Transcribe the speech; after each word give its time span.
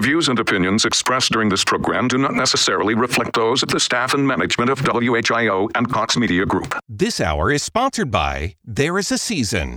The 0.00 0.06
views 0.06 0.28
and 0.28 0.38
opinions 0.38 0.86
expressed 0.86 1.30
during 1.30 1.50
this 1.50 1.62
program 1.62 2.08
do 2.08 2.16
not 2.16 2.32
necessarily 2.32 2.94
reflect 2.94 3.34
those 3.34 3.62
of 3.62 3.68
the 3.68 3.78
staff 3.78 4.14
and 4.14 4.26
management 4.26 4.70
of 4.70 4.78
WHIO 4.78 5.68
and 5.74 5.92
Cox 5.92 6.16
Media 6.16 6.46
Group. 6.46 6.74
This 6.88 7.20
hour 7.20 7.52
is 7.52 7.62
sponsored 7.62 8.10
by 8.10 8.54
There 8.64 8.96
Is 8.96 9.12
a 9.12 9.18
Season. 9.18 9.72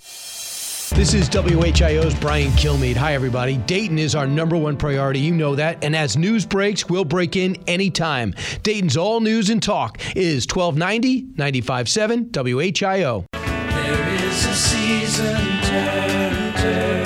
This 0.96 1.13
is 1.13 1.28
WHIO's 1.28 2.15
Brian 2.15 2.51
Kilmeade. 2.51 2.96
Hi, 2.96 3.15
everybody. 3.15 3.57
Dayton 3.57 3.99
is 3.99 4.15
our 4.15 4.25
number 4.25 4.55
one 4.55 4.78
priority. 4.78 5.20
You 5.20 5.33
know 5.33 5.55
that. 5.55 5.83
And 5.83 5.94
as 5.94 6.16
news 6.16 6.46
breaks, 6.46 6.88
we'll 6.88 7.04
break 7.04 7.36
in 7.36 7.58
anytime. 7.68 8.34
Dayton's 8.62 8.96
all 8.96 9.20
news 9.20 9.50
and 9.50 9.62
talk 9.62 10.00
is 10.16 10.48
1290 10.50 11.34
957 11.36 12.30
WHIO. 12.30 13.26
There 13.34 14.16
is 14.16 14.46
a 14.46 14.54
season, 14.54 15.36
turn, 15.64 16.54
turn, 16.54 17.02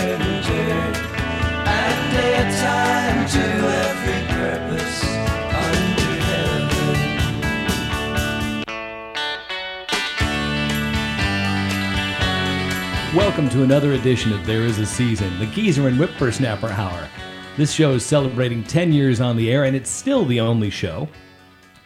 Welcome 13.18 13.50
to 13.50 13.64
another 13.64 13.94
edition 13.94 14.32
of 14.32 14.46
There 14.46 14.62
Is 14.62 14.78
a 14.78 14.86
Season, 14.86 15.40
the 15.40 15.48
Geezer 15.48 15.88
and 15.88 15.98
Whippersnapper 15.98 16.70
Hour. 16.70 17.10
This 17.58 17.72
show 17.72 17.94
is 17.94 18.06
celebrating 18.06 18.64
10 18.64 18.94
years 18.94 19.20
on 19.20 19.36
the 19.36 19.52
air, 19.52 19.64
and 19.64 19.76
it's 19.76 19.90
still 19.90 20.24
the 20.24 20.40
only 20.40 20.70
show 20.70 21.10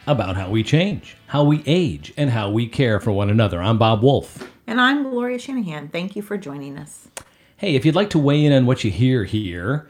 about 0.06 0.36
how 0.36 0.50
we 0.50 0.62
change, 0.62 1.16
how 1.28 1.42
we 1.42 1.62
age, 1.64 2.12
and 2.18 2.28
how 2.28 2.50
we 2.50 2.68
care 2.68 3.00
for 3.00 3.12
one 3.12 3.30
another. 3.30 3.62
I'm 3.62 3.78
Bob 3.78 4.02
Wolf. 4.02 4.46
And 4.66 4.78
I'm 4.78 5.04
Gloria 5.04 5.38
Shanahan. 5.38 5.88
Thank 5.88 6.16
you 6.16 6.20
for 6.20 6.36
joining 6.36 6.76
us. 6.76 7.08
Hey, 7.56 7.76
if 7.76 7.86
you'd 7.86 7.94
like 7.94 8.10
to 8.10 8.18
weigh 8.18 8.44
in 8.44 8.52
on 8.52 8.66
what 8.66 8.84
you 8.84 8.90
hear 8.90 9.24
here, 9.24 9.88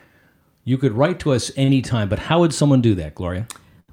you 0.62 0.78
could 0.78 0.92
write 0.92 1.18
to 1.18 1.32
us 1.32 1.50
anytime, 1.56 2.08
but 2.08 2.20
how 2.20 2.38
would 2.38 2.54
someone 2.54 2.80
do 2.80 2.94
that, 2.94 3.16
Gloria? 3.16 3.48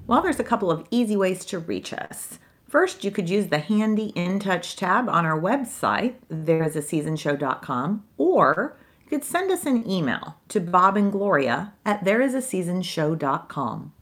Well, 0.06 0.22
there's 0.22 0.38
a 0.38 0.44
couple 0.44 0.70
of 0.70 0.86
easy 0.92 1.16
ways 1.16 1.44
to 1.46 1.58
reach 1.58 1.92
us. 1.92 2.38
First, 2.70 3.02
you 3.02 3.10
could 3.10 3.28
use 3.28 3.48
the 3.48 3.58
handy 3.58 4.12
In 4.14 4.38
Touch 4.38 4.76
tab 4.76 5.08
on 5.08 5.26
our 5.26 5.38
website, 5.38 6.14
thereisaseasonshow.com, 6.32 8.04
or 8.16 8.76
you 9.02 9.08
could 9.08 9.24
send 9.24 9.50
us 9.50 9.66
an 9.66 9.90
email 9.90 10.36
to 10.50 10.60
Bob 10.60 10.96
and 10.96 11.10
Gloria 11.10 11.72
at 11.84 12.04
thereisaseasonshow.com. 12.04 13.92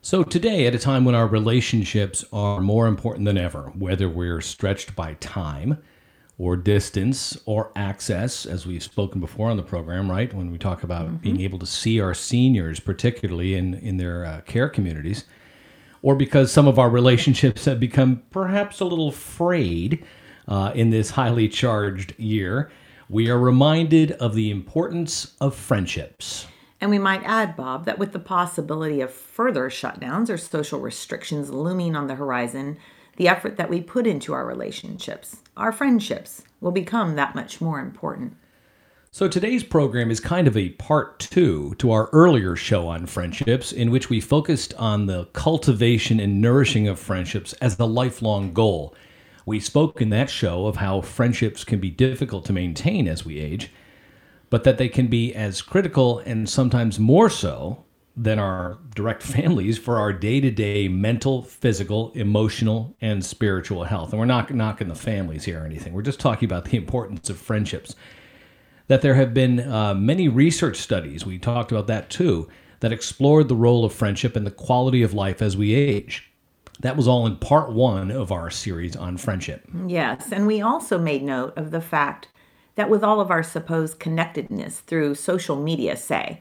So, 0.00 0.24
today, 0.24 0.66
at 0.66 0.74
a 0.74 0.78
time 0.78 1.04
when 1.04 1.14
our 1.14 1.26
relationships 1.26 2.24
are 2.32 2.62
more 2.62 2.86
important 2.86 3.26
than 3.26 3.36
ever, 3.36 3.70
whether 3.74 4.08
we're 4.08 4.40
stretched 4.40 4.96
by 4.96 5.12
time 5.20 5.76
or 6.38 6.56
distance 6.56 7.36
or 7.44 7.72
access, 7.76 8.46
as 8.46 8.64
we've 8.64 8.82
spoken 8.82 9.20
before 9.20 9.50
on 9.50 9.58
the 9.58 9.62
program, 9.62 10.10
right? 10.10 10.32
When 10.32 10.50
we 10.50 10.56
talk 10.56 10.82
about 10.82 11.20
being 11.20 11.42
able 11.42 11.58
to 11.58 11.66
see 11.66 12.00
our 12.00 12.14
seniors, 12.14 12.80
particularly 12.80 13.54
in, 13.54 13.74
in 13.74 13.98
their 13.98 14.24
uh, 14.24 14.40
care 14.46 14.70
communities, 14.70 15.26
or 16.02 16.16
because 16.16 16.52
some 16.52 16.68
of 16.68 16.78
our 16.78 16.90
relationships 16.90 17.64
have 17.64 17.80
become 17.80 18.22
perhaps 18.30 18.80
a 18.80 18.84
little 18.84 19.12
frayed 19.12 20.04
uh, 20.48 20.72
in 20.74 20.90
this 20.90 21.10
highly 21.10 21.48
charged 21.48 22.18
year, 22.18 22.70
we 23.08 23.30
are 23.30 23.38
reminded 23.38 24.12
of 24.12 24.34
the 24.34 24.50
importance 24.50 25.34
of 25.40 25.54
friendships. 25.54 26.46
And 26.80 26.90
we 26.90 26.98
might 26.98 27.22
add, 27.22 27.56
Bob, 27.56 27.84
that 27.84 27.98
with 27.98 28.12
the 28.12 28.18
possibility 28.18 29.00
of 29.00 29.12
further 29.12 29.70
shutdowns 29.70 30.28
or 30.28 30.36
social 30.36 30.80
restrictions 30.80 31.50
looming 31.50 31.94
on 31.94 32.08
the 32.08 32.16
horizon, 32.16 32.76
the 33.16 33.28
effort 33.28 33.56
that 33.56 33.70
we 33.70 33.80
put 33.80 34.06
into 34.06 34.32
our 34.32 34.44
relationships, 34.44 35.36
our 35.56 35.70
friendships, 35.70 36.42
will 36.60 36.72
become 36.72 37.14
that 37.14 37.36
much 37.36 37.60
more 37.60 37.78
important. 37.78 38.36
So 39.14 39.28
today's 39.28 39.62
program 39.62 40.10
is 40.10 40.20
kind 40.20 40.48
of 40.48 40.56
a 40.56 40.70
part 40.70 41.18
two 41.18 41.74
to 41.74 41.90
our 41.90 42.08
earlier 42.14 42.56
show 42.56 42.88
on 42.88 43.04
friendships, 43.04 43.70
in 43.70 43.90
which 43.90 44.08
we 44.08 44.22
focused 44.22 44.72
on 44.78 45.04
the 45.04 45.26
cultivation 45.34 46.18
and 46.18 46.40
nourishing 46.40 46.88
of 46.88 46.98
friendships 46.98 47.52
as 47.60 47.76
the 47.76 47.86
lifelong 47.86 48.54
goal. 48.54 48.94
We 49.44 49.60
spoke 49.60 50.00
in 50.00 50.08
that 50.08 50.30
show 50.30 50.64
of 50.66 50.76
how 50.76 51.02
friendships 51.02 51.62
can 51.62 51.78
be 51.78 51.90
difficult 51.90 52.46
to 52.46 52.54
maintain 52.54 53.06
as 53.06 53.22
we 53.22 53.38
age, 53.38 53.70
but 54.48 54.64
that 54.64 54.78
they 54.78 54.88
can 54.88 55.08
be 55.08 55.34
as 55.34 55.60
critical 55.60 56.20
and 56.20 56.48
sometimes 56.48 56.98
more 56.98 57.28
so 57.28 57.84
than 58.16 58.38
our 58.38 58.78
direct 58.94 59.22
families 59.34 59.76
for 59.76 59.98
our 59.98 60.14
day 60.14 60.40
to 60.40 60.50
day 60.50 60.88
mental, 60.88 61.42
physical, 61.42 62.12
emotional, 62.14 62.96
and 63.02 63.22
spiritual 63.22 63.84
health. 63.84 64.12
And 64.12 64.18
we're 64.18 64.24
not 64.24 64.54
knocking 64.54 64.88
the 64.88 64.94
families 64.94 65.44
here 65.44 65.62
or 65.62 65.66
anything, 65.66 65.92
we're 65.92 66.00
just 66.00 66.18
talking 66.18 66.46
about 66.46 66.64
the 66.64 66.78
importance 66.78 67.28
of 67.28 67.36
friendships 67.36 67.94
that 68.88 69.02
there 69.02 69.14
have 69.14 69.32
been 69.32 69.60
uh, 69.60 69.94
many 69.94 70.28
research 70.28 70.76
studies, 70.76 71.24
we 71.24 71.38
talked 71.38 71.72
about 71.72 71.86
that 71.86 72.10
too, 72.10 72.48
that 72.80 72.92
explored 72.92 73.48
the 73.48 73.56
role 73.56 73.84
of 73.84 73.92
friendship 73.92 74.36
and 74.36 74.46
the 74.46 74.50
quality 74.50 75.02
of 75.02 75.14
life 75.14 75.40
as 75.40 75.56
we 75.56 75.74
age. 75.74 76.30
That 76.80 76.96
was 76.96 77.06
all 77.06 77.26
in 77.26 77.36
part 77.36 77.72
one 77.72 78.10
of 78.10 78.32
our 78.32 78.50
series 78.50 78.96
on 78.96 79.16
friendship. 79.16 79.68
Yes, 79.86 80.32
and 80.32 80.46
we 80.46 80.60
also 80.60 80.98
made 80.98 81.22
note 81.22 81.56
of 81.56 81.70
the 81.70 81.80
fact 81.80 82.28
that 82.74 82.90
with 82.90 83.04
all 83.04 83.20
of 83.20 83.30
our 83.30 83.42
supposed 83.42 84.00
connectedness 84.00 84.80
through 84.80 85.14
social 85.14 85.56
media, 85.56 85.96
say, 85.96 86.40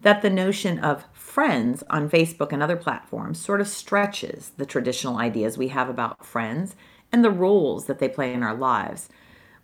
that 0.00 0.22
the 0.22 0.30
notion 0.30 0.78
of 0.78 1.04
friends 1.12 1.82
on 1.90 2.10
Facebook 2.10 2.52
and 2.52 2.62
other 2.62 2.76
platforms 2.76 3.40
sort 3.40 3.60
of 3.60 3.68
stretches 3.68 4.52
the 4.56 4.66
traditional 4.66 5.18
ideas 5.18 5.56
we 5.56 5.68
have 5.68 5.88
about 5.88 6.24
friends 6.24 6.76
and 7.12 7.24
the 7.24 7.30
roles 7.30 7.86
that 7.86 7.98
they 7.98 8.08
play 8.08 8.32
in 8.32 8.42
our 8.42 8.54
lives. 8.54 9.08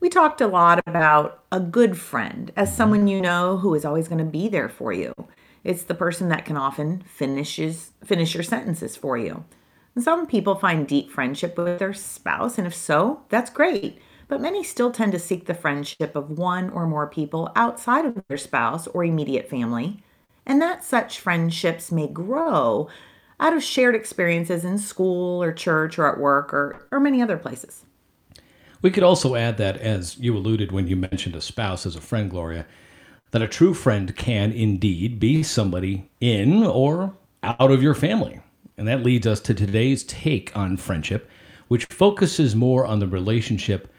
We 0.03 0.09
talked 0.09 0.41
a 0.41 0.49
lot 0.49 0.83
about 0.85 1.45
a 1.53 1.61
good 1.61 1.97
friend 1.97 2.51
as 2.57 2.71
mm-hmm. 2.71 2.77
someone 2.77 3.07
you 3.07 3.21
know 3.21 3.59
who 3.59 3.73
is 3.77 3.85
always 3.85 4.09
going 4.09 4.19
to 4.19 4.25
be 4.25 4.49
there 4.49 4.69
for 4.69 4.93
you. 4.93 5.15
It's 5.63 5.85
the 5.85 5.95
person 5.95 6.29
that 6.29 6.45
can 6.45 6.57
often 6.57 7.05
finishes 7.07 7.93
finish 8.05 8.35
your 8.35 8.43
sentences 8.43 8.97
for 8.97 9.17
you. 9.17 9.45
And 9.95 10.03
some 10.03 10.27
people 10.27 10.57
find 10.57 10.89
deep 10.89 11.09
friendship 11.09 11.57
with 11.57 11.79
their 11.79 11.95
spouse, 11.95 12.59
and 12.59 12.67
if 12.67 12.75
so, 12.75 13.23
that's 13.29 13.49
great. 13.49 14.03
But 14.27 14.41
many 14.41 14.65
still 14.65 14.91
tend 14.91 15.13
to 15.13 15.21
seek 15.21 15.47
the 15.47 15.55
friendship 15.55 16.17
of 16.17 16.37
one 16.37 16.69
or 16.71 16.89
more 16.89 17.07
people 17.07 17.53
outside 17.55 18.05
of 18.05 18.25
their 18.27 18.39
spouse 18.39 18.89
or 18.89 19.05
immediate 19.05 19.49
family, 19.49 20.03
and 20.45 20.61
that 20.61 20.83
such 20.83 21.21
friendships 21.21 21.93
may 21.93 22.09
grow 22.09 22.89
out 23.39 23.53
of 23.57 23.63
shared 23.63 23.95
experiences 23.95 24.65
in 24.65 24.79
school 24.79 25.41
or 25.41 25.53
church 25.53 25.97
or 25.97 26.13
at 26.13 26.19
work 26.19 26.53
or, 26.53 26.89
or 26.91 26.99
many 26.99 27.23
other 27.23 27.37
places. 27.37 27.85
We 28.83 28.91
could 28.91 29.05
also 29.05 29.37
add 29.37 29.59
that, 29.59 29.77
as 29.77 30.19
you 30.19 30.37
alluded 30.37 30.73
when 30.73 30.89
you 30.89 30.97
mentioned 30.97 31.37
a 31.37 31.41
spouse 31.41 31.87
as 31.87 31.95
a 31.95 32.01
friend, 32.01 32.29
Gloria, 32.29 32.67
that 33.31 33.41
a 33.43 33.49
true 33.49 33.75
friend 33.75 34.15
can 34.17 34.53
indeed 34.53 35.21
be 35.21 35.43
somebody 35.45 36.11
in 36.21 36.65
or 36.65 37.15
out 37.43 37.71
of 37.71 37.83
your 37.83 37.95
family. 37.95 38.41
And 38.77 38.89
that 38.89 39.05
leads 39.05 39.27
us 39.27 39.41
to 39.43 39.55
today's 39.55 40.03
take 40.05 40.57
on 40.57 40.77
friendship, 40.77 41.31
which 41.69 41.87
focuses 41.87 42.57
more 42.57 42.85
on 42.85 42.99
the 42.99 43.07
relationship 43.07 43.93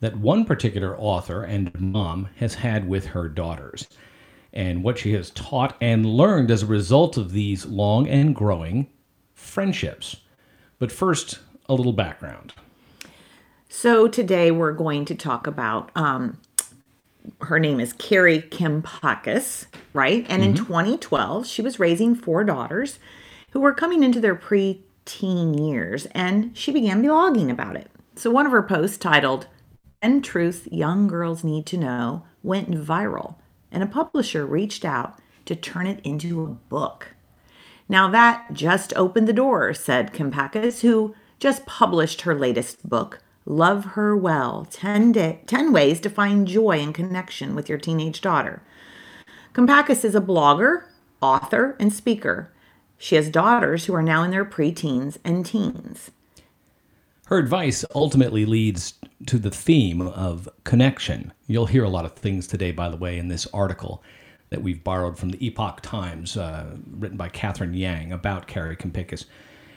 that 0.00 0.16
one 0.18 0.44
particular 0.44 0.98
author 0.98 1.44
and 1.44 1.72
mom 1.80 2.28
has 2.36 2.54
had 2.54 2.88
with 2.88 3.06
her 3.06 3.28
daughters 3.28 3.86
and 4.52 4.82
what 4.82 4.98
she 4.98 5.12
has 5.12 5.30
taught 5.30 5.76
and 5.80 6.04
learned 6.04 6.50
as 6.50 6.62
a 6.62 6.66
result 6.66 7.16
of 7.16 7.32
these 7.32 7.66
long 7.66 8.08
and 8.08 8.34
growing 8.34 8.88
friendships. 9.32 10.16
But 10.78 10.92
first, 10.92 11.38
a 11.68 11.74
little 11.74 11.92
background. 11.92 12.52
So 13.76 14.06
today 14.06 14.52
we're 14.52 14.72
going 14.72 15.04
to 15.06 15.16
talk 15.16 15.48
about 15.48 15.90
um, 15.96 16.38
her 17.40 17.58
name 17.58 17.80
is 17.80 17.92
Kari 17.92 18.40
Kampakis, 18.40 19.66
right? 19.92 20.24
And 20.28 20.44
in 20.44 20.54
2012, 20.54 21.44
she 21.44 21.60
was 21.60 21.80
raising 21.80 22.14
four 22.14 22.44
daughters 22.44 23.00
who 23.50 23.58
were 23.58 23.74
coming 23.74 24.04
into 24.04 24.20
their 24.20 24.36
pre-teen 24.36 25.54
years, 25.54 26.06
and 26.12 26.56
she 26.56 26.70
began 26.70 27.02
blogging 27.02 27.50
about 27.50 27.74
it. 27.74 27.90
So 28.14 28.30
one 28.30 28.46
of 28.46 28.52
her 28.52 28.62
posts 28.62 28.96
titled 28.96 29.48
10 30.02 30.22
Truths 30.22 30.68
Young 30.70 31.08
Girls 31.08 31.42
Need 31.42 31.66
to 31.66 31.76
Know 31.76 32.24
went 32.44 32.70
viral, 32.70 33.34
and 33.72 33.82
a 33.82 33.86
publisher 33.86 34.46
reached 34.46 34.84
out 34.84 35.18
to 35.46 35.56
turn 35.56 35.88
it 35.88 36.00
into 36.04 36.44
a 36.44 36.46
book. 36.46 37.16
Now 37.88 38.08
that 38.08 38.52
just 38.52 38.94
opened 38.94 39.26
the 39.26 39.32
door, 39.32 39.74
said 39.74 40.14
Kampakis, 40.14 40.82
who 40.82 41.16
just 41.40 41.66
published 41.66 42.22
her 42.22 42.38
latest 42.38 42.88
book, 42.88 43.18
Love 43.46 43.84
Her 43.84 44.16
Well 44.16 44.66
10, 44.70 45.12
day, 45.12 45.40
10 45.46 45.70
Ways 45.70 46.00
to 46.00 46.08
Find 46.08 46.48
Joy 46.48 46.80
and 46.80 46.94
Connection 46.94 47.54
with 47.54 47.68
Your 47.68 47.76
Teenage 47.76 48.22
Daughter. 48.22 48.62
Kampakis 49.52 50.02
is 50.04 50.14
a 50.14 50.20
blogger, 50.20 50.84
author, 51.20 51.76
and 51.78 51.92
speaker. 51.92 52.50
She 52.96 53.16
has 53.16 53.28
daughters 53.28 53.84
who 53.84 53.94
are 53.94 54.02
now 54.02 54.22
in 54.22 54.30
their 54.30 54.46
preteens 54.46 55.18
and 55.24 55.44
teens. 55.44 56.10
Her 57.26 57.36
advice 57.38 57.84
ultimately 57.94 58.46
leads 58.46 58.94
to 59.26 59.38
the 59.38 59.50
theme 59.50 60.00
of 60.00 60.48
connection. 60.64 61.32
You'll 61.46 61.66
hear 61.66 61.84
a 61.84 61.90
lot 61.90 62.06
of 62.06 62.12
things 62.14 62.46
today, 62.46 62.72
by 62.72 62.88
the 62.88 62.96
way, 62.96 63.18
in 63.18 63.28
this 63.28 63.46
article 63.48 64.02
that 64.48 64.62
we've 64.62 64.82
borrowed 64.82 65.18
from 65.18 65.30
the 65.30 65.46
Epoch 65.46 65.80
Times, 65.82 66.36
uh, 66.36 66.76
written 66.90 67.16
by 67.18 67.28
Catherine 67.28 67.74
Yang 67.74 68.12
about 68.12 68.46
Kari 68.46 68.76
Kampakis. 68.76 69.26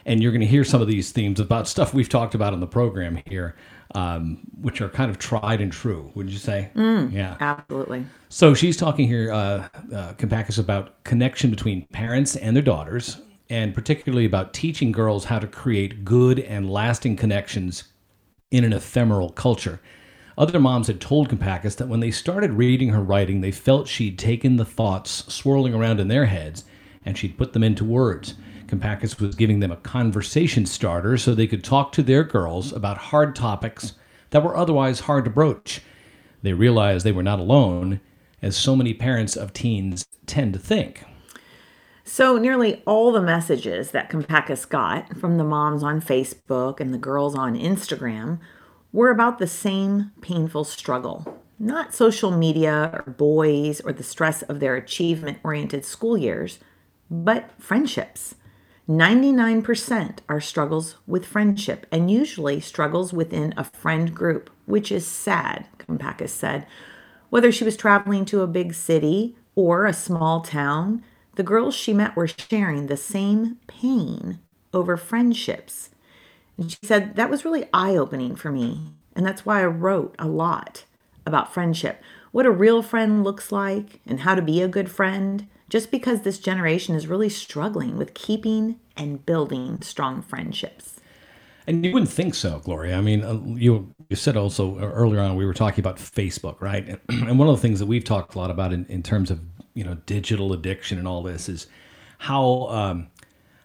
And 0.07 0.23
you're 0.23 0.31
going 0.31 0.41
to 0.41 0.47
hear 0.47 0.63
some 0.63 0.81
of 0.81 0.87
these 0.87 1.11
themes 1.11 1.39
about 1.39 1.67
stuff 1.67 1.93
we've 1.93 2.07
talked 2.07 2.33
about 2.33 2.53
on 2.53 2.61
the 2.61 2.67
program 2.67 3.21
here, 3.25 3.57
um, 3.93 4.39
which 4.61 4.79
are 4.79 4.87
kind 4.87 5.11
of 5.11 5.19
tried 5.19 5.59
and 5.59 5.71
true. 5.71 6.11
Would 6.15 6.29
you 6.29 6.37
say? 6.39 6.71
yeah. 7.11 7.35
Absolutely. 7.41 8.05
So 8.29 8.53
she's 8.53 8.77
talking 8.77 9.05
here, 9.05 9.31
uh, 9.33 9.67
uh, 9.93 10.13
Kampakis, 10.13 10.57
about 10.57 11.03
connection 11.03 11.49
between 11.49 11.85
parents 11.87 12.37
and 12.37 12.55
their 12.55 12.63
daughters, 12.63 13.21
and 13.49 13.75
particularly 13.75 14.25
about 14.25 14.53
teaching 14.53 14.93
girls 14.93 15.25
how 15.25 15.39
to 15.39 15.47
create 15.47 16.05
good 16.05 16.39
and 16.39 16.71
lasting 16.71 17.17
connections 17.17 17.83
in 18.49 18.63
an 18.63 18.71
ephemeral 18.71 19.29
culture. 19.29 19.81
Other 20.37 20.59
moms 20.59 20.87
had 20.87 21.01
told 21.01 21.29
Kampakis 21.29 21.75
that 21.77 21.89
when 21.89 21.99
they 21.99 22.11
started 22.11 22.53
reading 22.53 22.89
her 22.89 23.01
writing, 23.01 23.41
they 23.41 23.51
felt 23.51 23.89
she'd 23.89 24.17
taken 24.17 24.55
the 24.55 24.65
thoughts 24.65 25.25
swirling 25.33 25.73
around 25.73 25.99
in 25.99 26.07
their 26.07 26.27
heads 26.27 26.63
and 27.03 27.17
she'd 27.17 27.37
put 27.37 27.53
them 27.53 27.63
into 27.63 27.83
words. 27.83 28.35
Kampakis 28.67 29.19
was 29.19 29.35
giving 29.35 29.59
them 29.59 29.71
a 29.71 29.77
conversation 29.77 30.65
starter 30.65 31.17
so 31.17 31.33
they 31.33 31.47
could 31.47 31.63
talk 31.63 31.91
to 31.93 32.03
their 32.03 32.23
girls 32.23 32.73
about 32.73 32.97
hard 32.97 33.35
topics 33.35 33.93
that 34.31 34.43
were 34.43 34.57
otherwise 34.57 35.01
hard 35.01 35.25
to 35.25 35.31
broach. 35.31 35.81
They 36.41 36.53
realized 36.53 37.05
they 37.05 37.11
were 37.11 37.23
not 37.23 37.39
alone, 37.39 38.01
as 38.41 38.55
so 38.55 38.75
many 38.75 38.93
parents 38.93 39.35
of 39.35 39.53
teens 39.53 40.05
tend 40.25 40.53
to 40.53 40.59
think. 40.59 41.03
So, 42.03 42.37
nearly 42.37 42.81
all 42.85 43.11
the 43.11 43.21
messages 43.21 43.91
that 43.91 44.09
Kampakis 44.09 44.67
got 44.67 45.17
from 45.17 45.37
the 45.37 45.43
moms 45.43 45.83
on 45.83 46.01
Facebook 46.01 46.79
and 46.79 46.93
the 46.93 46.97
girls 46.97 47.35
on 47.35 47.55
Instagram 47.57 48.39
were 48.93 49.09
about 49.09 49.39
the 49.39 49.47
same 49.47 50.11
painful 50.21 50.63
struggle. 50.63 51.41
Not 51.59 51.93
social 51.93 52.31
media 52.31 52.91
or 52.93 53.11
boys 53.11 53.81
or 53.81 53.91
the 53.91 54.03
stress 54.03 54.41
of 54.43 54.59
their 54.59 54.75
achievement 54.75 55.39
oriented 55.43 55.83
school 55.83 56.17
years, 56.17 56.59
but 57.09 57.51
friendships. 57.59 58.35
99% 58.89 60.19
are 60.29 60.39
struggles 60.39 60.95
with 61.05 61.25
friendship 61.25 61.85
and 61.91 62.09
usually 62.09 62.61
struggles 62.61 63.11
within 63.11 63.53
a 63.57 63.65
friend 63.65 64.15
group, 64.15 64.49
which 64.65 64.91
is 64.91 65.05
sad, 65.05 65.67
Kampakis 65.77 66.29
said. 66.29 66.65
Whether 67.29 67.51
she 67.51 67.65
was 67.65 67.75
traveling 67.75 68.23
to 68.25 68.41
a 68.41 68.47
big 68.47 68.73
city 68.73 69.35
or 69.55 69.85
a 69.85 69.93
small 69.93 70.39
town, 70.41 71.03
the 71.35 71.43
girls 71.43 71.75
she 71.75 71.93
met 71.93 72.15
were 72.15 72.27
sharing 72.27 72.87
the 72.87 72.95
same 72.95 73.57
pain 73.67 74.39
over 74.73 74.95
friendships. 74.95 75.89
And 76.57 76.71
she 76.71 76.77
said 76.83 77.17
that 77.17 77.29
was 77.29 77.43
really 77.43 77.67
eye 77.73 77.97
opening 77.97 78.35
for 78.35 78.51
me. 78.51 78.93
And 79.15 79.25
that's 79.25 79.45
why 79.45 79.61
I 79.61 79.65
wrote 79.65 80.15
a 80.17 80.27
lot 80.27 80.85
about 81.25 81.53
friendship 81.53 82.01
what 82.31 82.45
a 82.45 82.51
real 82.51 82.83
friend 82.83 83.23
looks 83.23 83.51
like 83.51 83.99
and 84.05 84.19
how 84.19 84.35
to 84.35 84.41
be 84.41 84.61
a 84.61 84.67
good 84.67 84.91
friend, 84.91 85.47
just 85.69 85.91
because 85.91 86.21
this 86.21 86.39
generation 86.39 86.95
is 86.95 87.07
really 87.07 87.29
struggling 87.29 87.97
with 87.97 88.13
keeping 88.13 88.79
and 88.95 89.25
building 89.25 89.81
strong 89.81 90.21
friendships. 90.21 90.99
And 91.67 91.85
you 91.85 91.91
wouldn't 91.91 92.11
think 92.11 92.33
so, 92.33 92.59
Gloria. 92.59 92.97
I 92.97 93.01
mean, 93.01 93.23
uh, 93.23 93.41
you 93.43 93.93
you 94.09 94.15
said 94.15 94.37
also 94.37 94.79
earlier 94.79 95.19
on 95.19 95.35
we 95.35 95.45
were 95.45 95.53
talking 95.53 95.81
about 95.81 95.97
Facebook, 95.97 96.61
right? 96.61 96.99
And 97.09 97.37
one 97.37 97.49
of 97.49 97.55
the 97.55 97.61
things 97.61 97.79
that 97.79 97.87
we've 97.87 98.05
talked 98.05 98.35
a 98.35 98.39
lot 98.39 98.49
about 98.49 98.71
in, 98.71 98.85
in 98.85 99.03
terms 99.03 99.29
of 99.29 99.41
you 99.73 99.83
know 99.83 99.95
digital 100.05 100.53
addiction 100.53 100.97
and 100.97 101.07
all 101.07 101.21
this 101.21 101.49
is 101.49 101.67
how 102.19 102.67
um, 102.69 103.07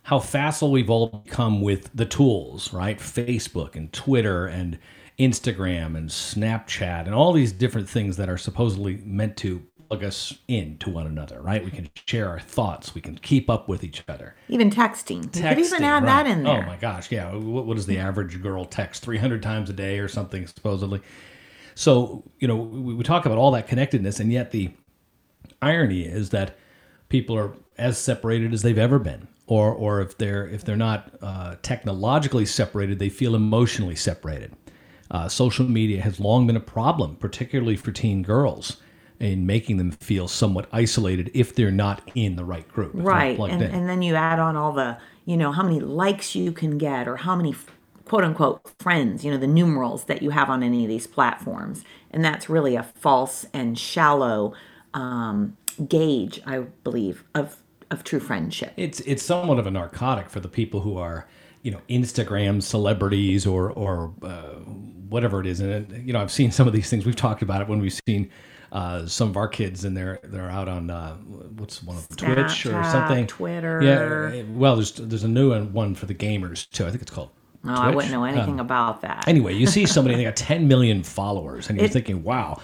how 0.03 0.19
facile 0.19 0.73
we've 0.73 0.91
all 0.91 1.23
become 1.25 1.61
with 1.61 1.91
the 1.95 2.05
tools, 2.05 2.73
right? 2.73 2.99
Facebook 2.99 3.77
and 3.77 3.93
Twitter 3.93 4.47
and 4.47 4.79
Instagram 5.19 5.97
and 5.97 6.09
Snapchat 6.09 7.07
and 7.07 7.15
all 7.15 7.33
these 7.33 7.53
different 7.53 7.89
things 7.89 8.17
that 8.17 8.29
are 8.29 8.39
supposedly 8.39 9.01
meant 9.05 9.37
to 9.39 9.63
plug 9.93 10.05
us 10.05 10.39
into 10.49 10.89
one 10.89 11.07
another, 11.07 11.43
right? 11.43 11.63
We 11.63 11.71
can 11.71 11.91
share 12.07 12.27
our 12.27 12.41
thoughts, 12.41 12.95
we 12.95 13.03
can 13.03 13.19
keep 13.19 13.51
up 13.51 13.69
with 13.69 13.85
each 13.85 14.03
other. 14.09 14.35
Even 14.49 14.71
texting. 14.71 15.25
you 15.25 15.43
could 15.43 15.59
even 15.59 15.81
Texting, 15.81 15.83
add 15.83 16.07
that 16.07 16.27
in 16.27 16.45
there. 16.45 16.63
Oh 16.63 16.67
my 16.67 16.77
gosh, 16.77 17.13
yeah. 17.13 17.31
What, 17.35 17.67
what 17.67 17.77
does 17.77 17.85
the 17.85 17.99
average 17.99 18.41
girl 18.41 18.65
text 18.65 19.03
300 19.03 19.43
times 19.43 19.69
a 19.69 19.75
day 19.75 19.99
or 19.99 20.09
something, 20.09 20.47
supposedly? 20.47 21.03
So, 21.75 22.25
you 22.39 22.49
know, 22.49 22.57
we, 22.57 22.95
we 22.95 23.05
talk 23.05 23.27
about 23.27 23.37
all 23.37 23.51
that 23.51 23.69
connectedness, 23.69 24.19
and 24.19 24.33
yet 24.33 24.51
the 24.51 24.71
irony 25.61 26.07
is 26.07 26.31
that 26.31 26.57
people 27.11 27.37
are 27.37 27.53
as 27.77 27.99
separated 27.99 28.55
as 28.55 28.63
they've 28.63 28.79
ever 28.79 28.99
been. 28.99 29.29
Or, 29.47 29.75
or 29.75 30.01
if 30.01 30.17
they're 30.17 30.47
if 30.47 30.65
they're 30.65 30.77
not 30.77 31.13
uh, 31.21 31.57
technologically 31.61 32.47
separated, 32.47 32.99
they 32.99 33.11
feel 33.11 33.35
emotionally 33.35 33.97
separated. 33.97 34.57
Uh, 35.11 35.29
social 35.29 35.69
media 35.69 36.01
has 36.01 36.19
long 36.19 36.47
been 36.47 36.57
a 36.57 36.61
problem, 36.61 37.17
particularly 37.17 37.77
for 37.77 37.93
teen 37.93 38.23
girls, 38.23 38.79
in 39.23 39.47
making 39.47 39.77
them 39.77 39.93
feel 39.93 40.27
somewhat 40.27 40.69
isolated 40.73 41.31
if 41.33 41.55
they're 41.55 41.71
not 41.71 42.03
in 42.15 42.35
the 42.35 42.45
right 42.45 42.69
group. 42.69 42.89
if 42.89 42.97
they're 42.97 43.05
not 43.05 43.39
right 43.39 43.39
and, 43.39 43.63
and 43.63 43.89
then 43.89 44.03
you 44.03 44.17
add 44.17 44.41
on 44.41 44.57
all 44.57 44.73
the 44.73 44.99
you 45.25 45.37
know 45.37 45.53
how 45.53 45.63
many 45.63 45.79
likes 45.79 46.35
you 46.35 46.51
can 46.51 46.77
get 46.77 47.07
or 47.07 47.17
how 47.17 47.37
many 47.37 47.55
quote 48.05 48.25
unquote 48.25 48.61
friends 48.81 49.25
you 49.25 49.31
know 49.31 49.37
the 49.37 49.47
numerals 49.47 50.05
that 50.05 50.23
you 50.23 50.31
have 50.31 50.51
on 50.51 50.63
any 50.63 50.85
of 50.85 50.89
these 50.89 51.07
platforms 51.07 51.85
and 52.11 52.25
that's 52.25 52.51
really 52.51 52.75
a 52.75 52.83
false 52.83 53.47
and 53.55 53.79
shallow 53.79 54.53
um, 54.93 55.57
gauge 55.89 56.41
i 56.45 56.59
believe 56.83 57.25
of 57.35 57.59
of 57.93 58.03
true 58.03 58.21
friendship 58.21 58.73
it's 58.77 58.99
it's 59.01 59.23
somewhat 59.23 59.59
of 59.59 59.67
a 59.69 59.71
narcotic 59.71 60.29
for 60.29 60.41
the 60.41 60.49
people 60.49 60.81
who 60.81 60.99
are 60.99 61.29
you 61.63 61.71
know 61.71 61.81
Instagram 61.89 62.61
celebrities 62.61 63.47
or 63.47 63.71
or 63.71 64.13
uh, 64.23 64.55
whatever 65.09 65.41
it 65.41 65.47
is. 65.47 65.61
And 65.61 66.05
you 66.05 66.13
know, 66.13 66.21
I've 66.21 66.33
seen 66.33 66.51
some 66.51 66.67
of 66.67 66.73
these 66.73 66.91
things. 66.91 67.07
We've 67.07 67.15
talked 67.15 67.43
about 67.43 67.63
it 67.63 67.69
when 67.69 67.79
we've 67.79 67.99
seen 68.09 68.31
uh, 68.73 69.07
some 69.07 69.29
of 69.29 69.37
our 69.37 69.49
kids 69.49 69.85
and 69.85 69.95
they're 69.97 70.19
they're 70.25 70.51
out 70.51 70.69
on 70.69 70.91
uh, 70.91 71.15
what's 71.59 71.83
one 71.83 71.97
of 71.99 72.09
them, 72.09 72.35
Twitch 72.35 72.67
or 72.67 72.83
something. 72.85 73.27
Twitter. 73.27 73.81
Yeah. 73.83 74.43
Well, 74.51 74.77
there's 74.77 74.93
there's 74.93 75.25
a 75.25 75.29
new 75.29 75.55
one 75.69 75.95
for 75.95 76.07
the 76.07 76.15
gamers 76.15 76.69
too. 76.71 76.87
I 76.87 76.91
think 76.91 77.03
it's 77.03 77.11
called. 77.11 77.31
no 77.65 77.75
i 77.75 77.91
wouldn't 77.95 78.13
know 78.13 78.25
anything 78.25 78.59
Um, 78.59 78.67
about 78.67 79.03
that 79.03 79.29
Anyway, 79.29 79.55
you 79.55 79.67
see 79.67 79.87
somebody 79.87 80.17
they 80.17 80.25
got 80.25 80.37
10 80.55 80.67
million 80.67 81.03
followers, 81.03 81.69
and 81.69 81.79
you're 81.79 81.87
It- 81.87 81.93
thinking, 81.93 82.23
wow. 82.25 82.61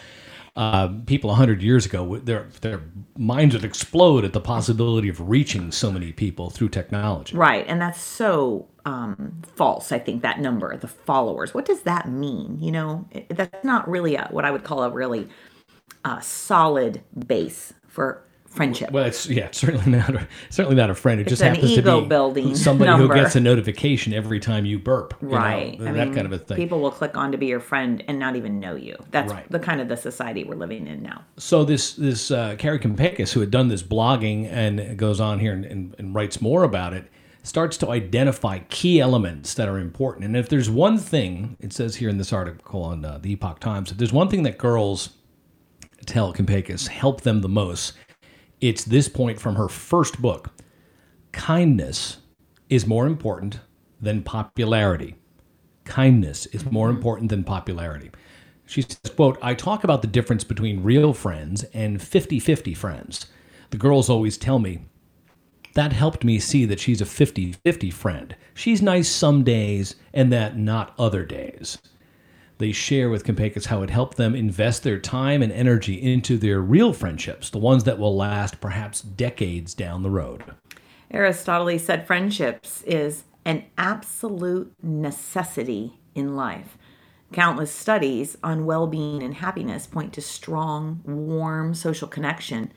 Uh, 0.56 0.88
people 1.06 1.28
100 1.30 1.62
years 1.62 1.86
ago, 1.86 2.16
their 2.18 2.48
their 2.62 2.80
minds 3.16 3.54
would 3.54 3.64
explode 3.64 4.24
at 4.24 4.32
the 4.32 4.40
possibility 4.40 5.08
of 5.08 5.20
reaching 5.28 5.70
so 5.70 5.88
many 5.92 6.10
people 6.10 6.50
through 6.50 6.68
technology. 6.68 7.36
Right, 7.36 7.64
and 7.68 7.80
that's 7.80 8.00
so 8.00 8.66
um, 8.84 9.40
false. 9.54 9.92
I 9.92 10.00
think 10.00 10.22
that 10.22 10.40
number, 10.40 10.76
the 10.76 10.88
followers. 10.88 11.54
What 11.54 11.64
does 11.64 11.82
that 11.82 12.08
mean? 12.08 12.58
You 12.60 12.72
know, 12.72 13.06
it, 13.12 13.28
that's 13.36 13.62
not 13.64 13.88
really 13.88 14.16
a, 14.16 14.26
what 14.32 14.44
I 14.44 14.50
would 14.50 14.64
call 14.64 14.82
a 14.82 14.90
really 14.90 15.28
uh, 16.08 16.20
solid 16.20 17.02
base 17.26 17.72
for 17.86 18.22
friendship. 18.46 18.90
Well, 18.90 19.04
it's 19.04 19.28
yeah, 19.28 19.48
certainly 19.52 19.90
not 19.98 20.14
a, 20.14 20.26
certainly 20.50 20.74
not 20.76 20.90
a 20.90 20.94
friend. 20.94 21.20
It 21.20 21.24
It's 21.24 21.30
just 21.32 21.42
happens 21.42 21.74
to 21.74 21.82
be 21.82 21.88
ego-building 21.90 22.54
somebody 22.56 22.90
number. 22.90 23.14
who 23.14 23.20
gets 23.22 23.36
a 23.36 23.40
notification 23.40 24.12
every 24.14 24.40
time 24.40 24.64
you 24.64 24.78
burp. 24.78 25.14
you 25.20 25.28
know, 25.28 25.36
right, 25.36 25.78
that 25.78 25.88
I 25.88 25.92
mean, 26.06 26.14
kind 26.14 26.26
of 26.26 26.32
a 26.32 26.38
thing. 26.38 26.56
People 26.56 26.80
will 26.80 26.90
click 26.90 27.16
on 27.16 27.30
to 27.32 27.38
be 27.38 27.46
your 27.46 27.60
friend 27.60 28.02
and 28.08 28.18
not 28.18 28.36
even 28.36 28.58
know 28.58 28.74
you. 28.74 28.96
That's 29.10 29.32
Right. 29.32 29.48
the 29.52 29.58
kind 29.58 29.80
of 29.80 29.88
the 29.88 29.96
society 29.96 30.44
we're 30.44 30.56
living 30.56 30.86
in 30.86 31.02
now. 31.02 31.24
so 31.36 31.64
this 31.64 31.92
this 31.94 32.30
uh, 32.30 32.56
Kari 32.58 32.78
Kampakis, 32.78 33.32
who 33.32 33.40
had 33.40 33.50
done 33.50 33.68
this 33.68 33.82
blogging 33.82 34.50
and 34.50 34.96
goes 34.98 35.20
on 35.20 35.38
here 35.40 35.52
and, 35.52 35.64
and, 35.64 35.94
and 35.98 36.14
writes 36.14 36.40
more 36.40 36.62
about 36.64 36.94
it, 36.94 37.04
starts 37.44 37.76
to 37.78 37.90
identify 37.90 38.58
key 38.70 38.98
elements 39.00 39.54
that 39.54 39.68
are 39.68 39.78
important. 39.78 40.24
And 40.24 40.36
if 40.36 40.48
there's 40.48 40.68
one 40.70 40.98
thing, 40.98 41.56
it 41.60 41.72
says 41.72 41.96
here 41.96 42.08
in 42.08 42.18
this 42.18 42.32
article 42.32 42.82
on 42.82 43.04
uh, 43.04 43.18
the 43.20 43.32
Epoch 43.32 43.60
Times, 43.60 43.90
if 43.92 43.98
there's 43.98 44.12
one 44.12 44.28
thing 44.28 44.42
that 44.44 44.58
girls 44.58 45.10
tell 46.06 46.32
Kampakis 46.32 46.88
help 46.88 47.22
them 47.22 47.40
the 47.40 47.48
most, 47.48 47.94
it's 48.60 48.84
this 48.84 49.08
point 49.08 49.40
from 49.40 49.56
her 49.56 49.68
first 49.68 50.20
book. 50.20 50.50
Kindness 51.32 52.18
is 52.68 52.86
more 52.86 53.06
important 53.06 53.60
than 54.00 54.22
popularity. 54.22 55.14
Kindness 55.84 56.46
is 56.46 56.70
more 56.70 56.88
mm-hmm. 56.88 56.96
important 56.96 57.30
than 57.30 57.44
popularity. 57.44 58.10
She 58.66 58.82
says, 58.82 58.98
quote, 59.16 59.38
I 59.40 59.54
talk 59.54 59.84
about 59.84 60.02
the 60.02 60.08
difference 60.08 60.44
between 60.44 60.82
real 60.82 61.14
friends 61.14 61.64
and 61.72 61.98
50-50 61.98 62.76
friends. 62.76 63.26
The 63.70 63.78
girls 63.78 64.10
always 64.10 64.36
tell 64.36 64.58
me, 64.58 64.80
that 65.74 65.92
helped 65.92 66.24
me 66.24 66.38
see 66.38 66.64
that 66.66 66.80
she's 66.80 67.00
a 67.00 67.04
50-50 67.04 67.92
friend. 67.92 68.36
She's 68.54 68.82
nice 68.82 69.08
some 69.08 69.44
days 69.44 69.96
and 70.12 70.32
that 70.32 70.58
not 70.58 70.94
other 70.98 71.24
days. 71.24 71.78
They 72.58 72.72
share 72.72 73.08
with 73.08 73.24
Kampakis 73.24 73.66
how 73.66 73.82
it 73.82 73.90
helped 73.90 74.16
them 74.16 74.34
invest 74.34 74.82
their 74.82 74.98
time 74.98 75.42
and 75.42 75.52
energy 75.52 75.94
into 75.94 76.36
their 76.36 76.60
real 76.60 76.92
friendships, 76.92 77.50
the 77.50 77.58
ones 77.58 77.84
that 77.84 78.00
will 78.00 78.16
last 78.16 78.60
perhaps 78.60 79.00
decades 79.00 79.74
down 79.74 80.02
the 80.02 80.10
road. 80.10 80.42
Aristotle 81.10 81.78
said 81.78 82.06
friendships 82.06 82.82
is 82.82 83.24
an 83.44 83.64
absolute 83.78 84.72
necessity 84.82 86.00
in 86.16 86.34
life. 86.34 86.76
Countless 87.32 87.70
studies 87.70 88.36
on 88.42 88.66
well 88.66 88.88
being 88.88 89.22
and 89.22 89.34
happiness 89.34 89.86
point 89.86 90.12
to 90.14 90.20
strong, 90.20 91.00
warm 91.04 91.74
social 91.74 92.08
connection 92.08 92.72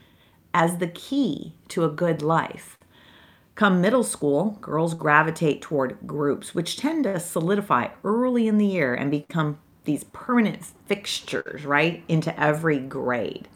as 0.54 0.78
the 0.78 0.88
key 0.88 1.56
to 1.70 1.86
a 1.86 1.90
good 1.90 2.22
life. 2.22 2.78
Come 3.56 3.82
middle 3.82 4.04
school, 4.04 4.58
girls 4.62 4.94
gravitate 4.94 5.62
toward 5.62 5.98
groups, 6.06 6.54
which 6.54 6.78
tend 6.78 7.06
to 7.06 7.20
solidify 7.20 7.88
early 8.04 8.48
in 8.48 8.58
the 8.58 8.66
year 8.66 8.94
and 8.94 9.10
become 9.10 9.58
these 9.84 10.04
permanent 10.06 10.64
fixtures, 10.86 11.66
right, 11.66 12.04
into 12.08 12.38
every 12.40 12.80
grade. 12.80 13.48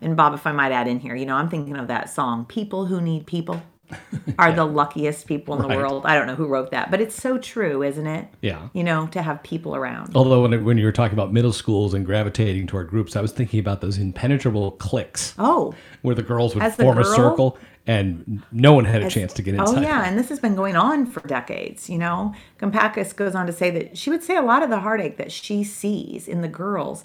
And 0.00 0.16
Bob, 0.16 0.34
if 0.34 0.46
I 0.46 0.52
might 0.52 0.72
add 0.72 0.88
in 0.88 1.00
here, 1.00 1.14
you 1.14 1.26
know, 1.26 1.36
I'm 1.36 1.50
thinking 1.50 1.76
of 1.76 1.88
that 1.88 2.10
song, 2.10 2.46
People 2.46 2.86
Who 2.86 3.00
Need 3.00 3.26
People. 3.26 3.62
are 4.38 4.52
the 4.52 4.64
luckiest 4.64 5.26
people 5.26 5.60
in 5.60 5.68
the 5.68 5.76
world. 5.76 6.06
I 6.06 6.14
don't 6.14 6.28
know 6.28 6.36
who 6.36 6.46
wrote 6.46 6.70
that, 6.70 6.90
but 6.90 7.00
it's 7.00 7.14
so 7.14 7.38
true, 7.38 7.82
isn't 7.82 8.06
it? 8.06 8.28
Yeah. 8.40 8.68
You 8.72 8.84
know, 8.84 9.08
to 9.08 9.20
have 9.20 9.42
people 9.42 9.74
around. 9.74 10.12
Although 10.14 10.42
when, 10.42 10.64
when 10.64 10.78
you 10.78 10.84
were 10.84 10.92
talking 10.92 11.14
about 11.14 11.32
middle 11.32 11.52
schools 11.52 11.92
and 11.94 12.06
gravitating 12.06 12.68
toward 12.68 12.88
groups, 12.88 13.16
I 13.16 13.20
was 13.20 13.32
thinking 13.32 13.58
about 13.58 13.80
those 13.80 13.98
impenetrable 13.98 14.70
cliques 14.72 15.34
Oh, 15.38 15.74
where 16.02 16.14
the 16.14 16.22
girls 16.22 16.54
would 16.54 16.72
form 16.74 16.98
a 16.98 17.04
circle 17.04 17.58
and 17.86 18.42
no 18.52 18.72
one 18.72 18.84
had 18.84 19.02
a 19.02 19.10
chance 19.10 19.32
to 19.34 19.42
get 19.42 19.54
oh, 19.56 19.62
inside. 19.62 19.78
Oh 19.78 19.82
yeah, 19.82 20.04
and 20.06 20.18
this 20.18 20.28
has 20.28 20.38
been 20.38 20.54
going 20.54 20.76
on 20.76 21.06
for 21.06 21.20
decades. 21.26 21.88
You 21.88 21.98
know, 21.98 22.34
Kampakis 22.58 23.14
goes 23.14 23.34
on 23.34 23.46
to 23.46 23.52
say 23.52 23.70
that 23.70 23.96
she 23.96 24.10
would 24.10 24.22
say 24.22 24.36
a 24.36 24.42
lot 24.42 24.62
of 24.62 24.70
the 24.70 24.80
heartache 24.80 25.16
that 25.16 25.32
she 25.32 25.64
sees 25.64 26.28
in 26.28 26.40
the 26.42 26.48
girls 26.48 27.04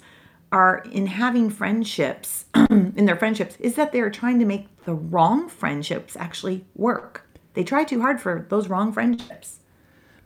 are 0.52 0.84
in 0.92 1.06
having 1.06 1.50
friendships 1.50 2.44
in 2.70 3.04
their 3.04 3.16
friendships 3.16 3.56
is 3.58 3.74
that 3.74 3.92
they're 3.92 4.10
trying 4.10 4.38
to 4.38 4.44
make 4.44 4.68
the 4.84 4.94
wrong 4.94 5.48
friendships 5.48 6.16
actually 6.16 6.64
work. 6.74 7.26
They 7.54 7.64
try 7.64 7.84
too 7.84 8.00
hard 8.00 8.20
for 8.20 8.46
those 8.48 8.68
wrong 8.68 8.92
friendships. 8.92 9.60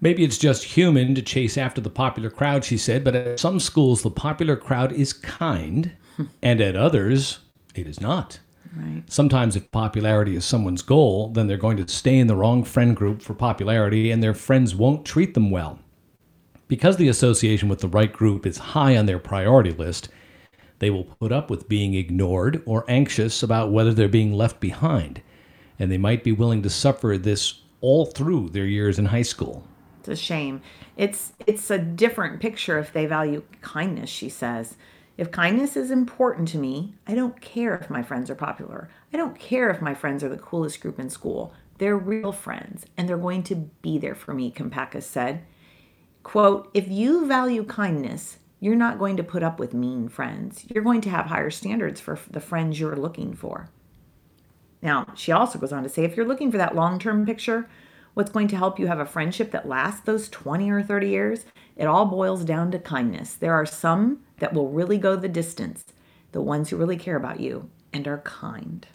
Maybe 0.01 0.25
it's 0.25 0.39
just 0.39 0.65
human 0.65 1.15
to 1.15 1.23
chase 1.23 1.59
after 1.59 1.81
the 1.81 1.91
popular 1.91 2.31
crowd, 2.31 2.65
she 2.65 2.79
said, 2.79 3.05
but 3.05 3.15
at 3.15 3.41
some 3.41 3.61
schools, 3.61 4.03
the 4.03 4.11
popular 4.11 4.57
crowd 4.57 4.93
is 4.93 5.13
kind, 5.13 5.93
and 6.43 6.61
at 6.61 6.75
others, 6.75 7.41
it 7.75 7.87
is 7.87 8.01
not. 8.01 8.41
Right. 8.77 9.03
Sometimes, 9.09 9.57
if 9.57 9.71
popularity 9.73 10.37
is 10.37 10.45
someone's 10.45 10.83
goal, 10.83 11.29
then 11.29 11.47
they're 11.47 11.57
going 11.57 11.77
to 11.79 11.89
stay 11.89 12.19
in 12.19 12.29
the 12.29 12.37
wrong 12.37 12.63
friend 12.63 12.95
group 12.95 13.21
for 13.21 13.35
popularity, 13.35 14.11
and 14.11 14.23
their 14.23 14.35
friends 14.35 14.75
won't 14.75 15.05
treat 15.05 15.35
them 15.35 15.51
well. 15.51 15.81
Because 16.69 16.97
the 16.97 17.09
association 17.09 17.69
with 17.69 17.81
the 17.81 17.89
right 17.89 18.13
group 18.13 18.47
is 18.47 18.59
high 18.59 18.97
on 18.97 19.07
their 19.07 19.19
priority 19.19 19.73
list, 19.73 20.09
they 20.79 20.91
will 20.91 21.05
put 21.05 21.33
up 21.33 21.51
with 21.51 21.69
being 21.69 21.95
ignored 21.95 22.63
or 22.65 22.85
anxious 22.89 23.43
about 23.43 23.73
whether 23.73 23.93
they're 23.93 24.09
being 24.09 24.33
left 24.33 24.61
behind, 24.61 25.21
and 25.79 25.91
they 25.91 25.99
might 25.99 26.23
be 26.23 26.33
willing 26.33 26.63
to 26.63 26.71
suffer 26.71 27.19
this 27.19 27.63
all 27.81 28.07
through 28.07 28.51
their 28.51 28.67
years 28.67 28.99
in 28.99 29.07
high 29.07 29.23
school. 29.23 29.67
It's 29.99 30.09
a 30.09 30.17
shame. 30.17 30.63
It's 30.97 31.33
it's 31.47 31.71
a 31.71 31.79
different 31.79 32.41
picture 32.41 32.79
if 32.79 32.93
they 32.93 33.07
value 33.07 33.43
kindness, 33.61 34.09
she 34.09 34.29
says. 34.29 34.77
If 35.21 35.31
kindness 35.31 35.77
is 35.77 35.91
important 35.91 36.49
to 36.49 36.57
me, 36.57 36.95
I 37.07 37.15
don't 37.15 37.39
care 37.43 37.75
if 37.75 37.91
my 37.91 38.03
friends 38.03 38.31
are 38.31 38.35
popular. 38.35 38.89
I 39.13 39.19
don't 39.19 39.39
care 39.39 39.69
if 39.69 39.83
my 39.83 39.93
friends 39.93 40.25
are 40.25 40.31
the 40.31 40.39
coolest 40.39 40.81
group 40.81 40.99
in 40.99 41.11
school. 41.11 41.53
They're 41.77 41.99
real 41.99 42.33
friends 42.33 42.87
and 42.97 43.07
they're 43.07 43.19
going 43.19 43.43
to 43.43 43.57
be 43.83 43.99
there 43.99 44.15
for 44.15 44.33
me, 44.33 44.51
Kampakis 44.51 45.03
said. 45.03 45.45
Quote, 46.23 46.71
if 46.73 46.89
you 46.89 47.27
value 47.27 47.65
kindness, 47.65 48.39
you're 48.61 48.75
not 48.75 48.99
going 48.99 49.19
to 49.19 49.23
put 49.23 49.43
up 49.43 49.61
with 49.61 49.75
mean 49.75 50.09
friends. 50.09 50.65
You're 50.73 50.83
going 50.83 51.03
to 51.03 51.11
have 51.11 51.27
higher 51.27 51.51
standards 51.51 52.01
for 52.01 52.19
the 52.31 52.41
friends 52.41 52.81
you're 52.81 52.97
looking 52.97 53.35
for. 53.35 53.69
Now, 54.81 55.13
she 55.15 55.33
also 55.33 55.59
goes 55.59 55.71
on 55.71 55.83
to 55.83 55.91
say 55.91 56.05
if 56.05 56.17
you're 56.17 56.27
looking 56.27 56.51
for 56.51 56.57
that 56.57 56.75
long 56.75 56.99
term 56.99 57.27
picture, 57.27 57.69
what's 58.15 58.31
going 58.31 58.49
to 58.49 58.57
help 58.57 58.79
you 58.79 58.87
have 58.87 59.01
a 59.01 59.07
friendship 59.07 59.51
that 59.53 59.69
lasts 59.69 60.03
those 60.03 60.29
20 60.29 60.71
or 60.71 60.83
30 60.83 61.09
years, 61.09 61.45
it 61.77 61.87
all 61.87 62.07
boils 62.07 62.45
down 62.45 62.71
to 62.73 62.79
kindness. 62.79 63.35
There 63.35 63.55
are 63.55 63.67
some 63.67 64.21
that 64.39 64.53
will 64.53 64.69
really 64.69 64.99
go 64.99 65.17
the 65.17 65.29
distance, 65.29 65.85
the 66.33 66.43
ones 66.43 66.71
who 66.71 66.77
really 66.77 66.97
care 66.97 67.17
about 67.17 67.41
you 67.41 67.71
and 67.93 68.07
are 68.07 68.19
kind. 68.19 68.87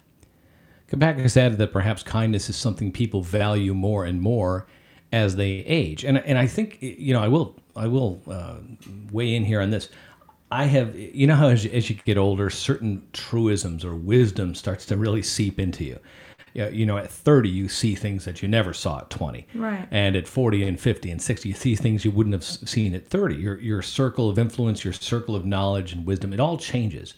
Kampakis 0.90 1.36
added 1.36 1.58
that 1.58 1.72
perhaps 1.72 2.02
kindness 2.02 2.48
is 2.48 2.56
something 2.56 2.92
people 2.92 3.22
value 3.22 3.74
more 3.74 4.04
and 4.04 4.20
more 4.20 4.66
as 5.12 5.36
they 5.36 5.58
age, 5.66 6.04
and 6.04 6.18
and 6.18 6.38
I 6.38 6.46
think 6.46 6.78
you 6.80 7.12
know 7.12 7.22
I 7.22 7.28
will 7.28 7.56
I 7.74 7.86
will 7.86 8.22
uh, 8.28 8.56
weigh 9.10 9.34
in 9.34 9.44
here 9.44 9.60
on 9.60 9.70
this. 9.70 9.88
I 10.50 10.64
have 10.64 10.96
you 10.96 11.26
know 11.26 11.34
how 11.34 11.48
as 11.48 11.64
you, 11.64 11.70
as 11.72 11.90
you 11.90 11.96
get 11.96 12.18
older, 12.18 12.50
certain 12.50 13.06
truisms 13.12 13.84
or 13.84 13.94
wisdom 13.94 14.54
starts 14.54 14.86
to 14.86 14.96
really 14.96 15.22
seep 15.22 15.58
into 15.58 15.84
you. 15.84 15.98
Yeah, 16.56 16.70
you 16.70 16.86
know, 16.86 16.96
at 16.96 17.10
30, 17.10 17.50
you 17.50 17.68
see 17.68 17.94
things 17.94 18.24
that 18.24 18.40
you 18.40 18.48
never 18.48 18.72
saw 18.72 19.00
at 19.00 19.10
20. 19.10 19.46
Right. 19.54 19.86
And 19.90 20.16
at 20.16 20.26
40 20.26 20.66
and 20.66 20.80
50 20.80 21.10
and 21.10 21.20
60, 21.20 21.50
you 21.50 21.54
see 21.54 21.76
things 21.76 22.02
you 22.02 22.10
wouldn't 22.10 22.32
have 22.32 22.44
seen 22.44 22.94
at 22.94 23.06
30. 23.06 23.34
Your, 23.34 23.60
your 23.60 23.82
circle 23.82 24.30
of 24.30 24.38
influence, 24.38 24.82
your 24.82 24.94
circle 24.94 25.36
of 25.36 25.44
knowledge 25.44 25.92
and 25.92 26.06
wisdom, 26.06 26.32
it 26.32 26.40
all 26.40 26.56
changes. 26.56 27.12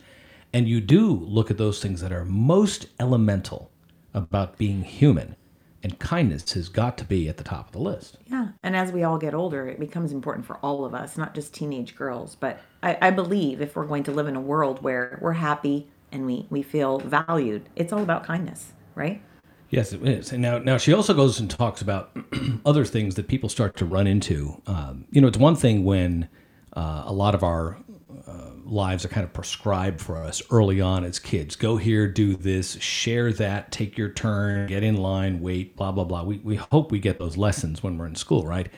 And 0.53 0.69
you 0.69 0.81
do 0.81 1.13
look 1.13 1.53
at 1.53 1.57
those 1.57 1.81
things 1.81 2.01
that 2.01 2.11
are 2.11 2.25
most 2.25 2.89
elemental 2.99 3.71
about 4.13 4.59
being 4.59 4.83
human. 4.83 5.37
And 5.85 6.01
kindness 6.01 6.55
has 6.55 6.69
got 6.69 6.99
to 6.99 7.05
be 7.05 7.29
at 7.29 7.37
the 7.37 7.45
top 7.45 7.67
of 7.67 7.73
the 7.73 7.79
list. 7.79 8.19
Yeah. 8.27 8.49
And 8.65 8.75
as 8.75 8.91
we 8.91 9.05
all 9.05 9.19
get 9.19 9.35
older, 9.35 9.69
it 9.69 9.79
becomes 9.79 10.11
important 10.11 10.47
for 10.47 10.57
all 10.57 10.85
of 10.85 10.95
us, 10.95 11.17
not 11.17 11.37
just 11.37 11.55
teenage 11.55 11.95
girls. 11.95 12.35
But 12.35 12.59
I, 12.83 12.99
I 13.01 13.11
believe 13.13 13.61
if 13.61 13.77
we're 13.77 13.87
going 13.87 14.03
to 14.03 14.11
live 14.11 14.27
in 14.27 14.35
a 14.35 14.41
world 14.41 14.83
where 14.83 15.17
we're 15.23 15.35
happy 15.35 15.87
and 16.11 16.27
we, 16.27 16.49
we 16.51 16.63
feel 16.63 16.99
valued, 16.99 17.69
it's 17.77 17.93
all 17.93 18.03
about 18.03 18.25
kindness, 18.25 18.73
right? 18.97 19.23
Yes, 19.71 19.93
it 19.93 20.07
is. 20.07 20.33
And 20.33 20.41
now, 20.41 20.59
now 20.59 20.79
she 20.79 20.95
also 20.95 21.13
goes 21.13 21.41
and 21.41 21.51
talks 21.51 21.83
about 21.83 22.17
other 22.65 22.85
things 22.85 23.17
that 23.17 23.29
people 23.29 23.49
start 23.49 23.77
to 23.77 23.85
run 23.85 24.07
into. 24.07 24.61
Um, 24.67 25.05
you 25.11 25.21
know, 25.21 25.29
it's 25.29 25.39
one 25.39 25.57
thing 25.57 25.85
when 25.85 26.29
uh, 26.75 27.03
a 27.07 27.13
lot 27.13 27.35
of 27.35 27.43
our 27.43 27.79
uh, 28.27 28.51
lives 28.65 29.05
are 29.05 29.09
kind 29.09 29.25
of 29.25 29.33
prescribed 29.35 30.01
for 30.01 30.17
us 30.17 30.41
early 30.51 30.81
on 30.81 31.05
as 31.05 31.19
kids. 31.19 31.55
Go 31.55 31.77
here, 31.77 32.09
do 32.09 32.35
this, 32.35 32.81
share 32.81 33.31
that, 33.35 33.71
take 33.71 33.99
your 33.99 34.09
turn, 34.09 34.69
get 34.69 34.83
in 34.83 34.97
line, 34.97 35.41
wait, 35.41 35.77
blah, 35.77 35.93
blah, 35.93 36.05
blah. 36.05 36.23
We, 36.23 36.39
we 36.39 36.57
hope 36.57 36.91
we 36.91 36.99
get 36.99 37.19
those 37.19 37.37
lessons 37.37 37.83
when 37.83 37.99
we're 37.99 38.07
in 38.07 38.15
school, 38.15 38.47
right? 38.47 38.71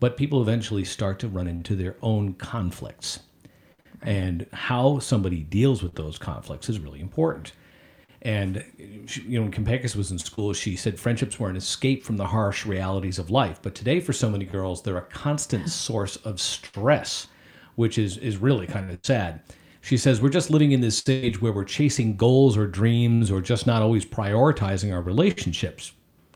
But 0.00 0.16
people 0.16 0.42
eventually 0.42 0.84
start 0.84 1.20
to 1.20 1.28
run 1.28 1.46
into 1.46 1.76
their 1.76 1.96
own 2.02 2.34
conflicts. 2.34 3.20
And 4.02 4.46
how 4.52 4.98
somebody 4.98 5.42
deals 5.42 5.82
with 5.82 5.94
those 5.94 6.18
conflicts 6.18 6.68
is 6.68 6.80
really 6.80 7.00
important. 7.00 7.52
And 8.26 8.64
she, 9.06 9.22
you 9.22 9.38
know, 9.38 9.42
when 9.42 9.52
Kampakis 9.52 9.94
was 9.94 10.10
in 10.10 10.18
school, 10.18 10.52
she 10.52 10.74
said 10.74 10.98
friendships 10.98 11.38
were 11.38 11.48
an 11.48 11.54
escape 11.54 12.02
from 12.02 12.16
the 12.16 12.26
harsh 12.26 12.66
realities 12.66 13.20
of 13.20 13.30
life. 13.30 13.60
But 13.62 13.76
today, 13.76 14.00
for 14.00 14.12
so 14.12 14.28
many 14.28 14.44
girls, 14.44 14.82
they're 14.82 14.96
a 14.96 15.02
constant 15.02 15.68
source 15.68 16.16
of 16.16 16.40
stress, 16.40 17.28
which 17.76 17.98
is 17.98 18.16
is 18.16 18.38
really 18.38 18.66
kind 18.66 18.90
of 18.90 18.98
sad. 19.04 19.42
She 19.80 19.96
says 19.96 20.20
we're 20.20 20.30
just 20.30 20.50
living 20.50 20.72
in 20.72 20.80
this 20.80 20.98
stage 20.98 21.40
where 21.40 21.52
we're 21.52 21.62
chasing 21.62 22.16
goals 22.16 22.56
or 22.56 22.66
dreams, 22.66 23.30
or 23.30 23.40
just 23.40 23.64
not 23.64 23.80
always 23.80 24.04
prioritizing 24.04 24.92
our 24.92 25.02
relationships. 25.02 25.92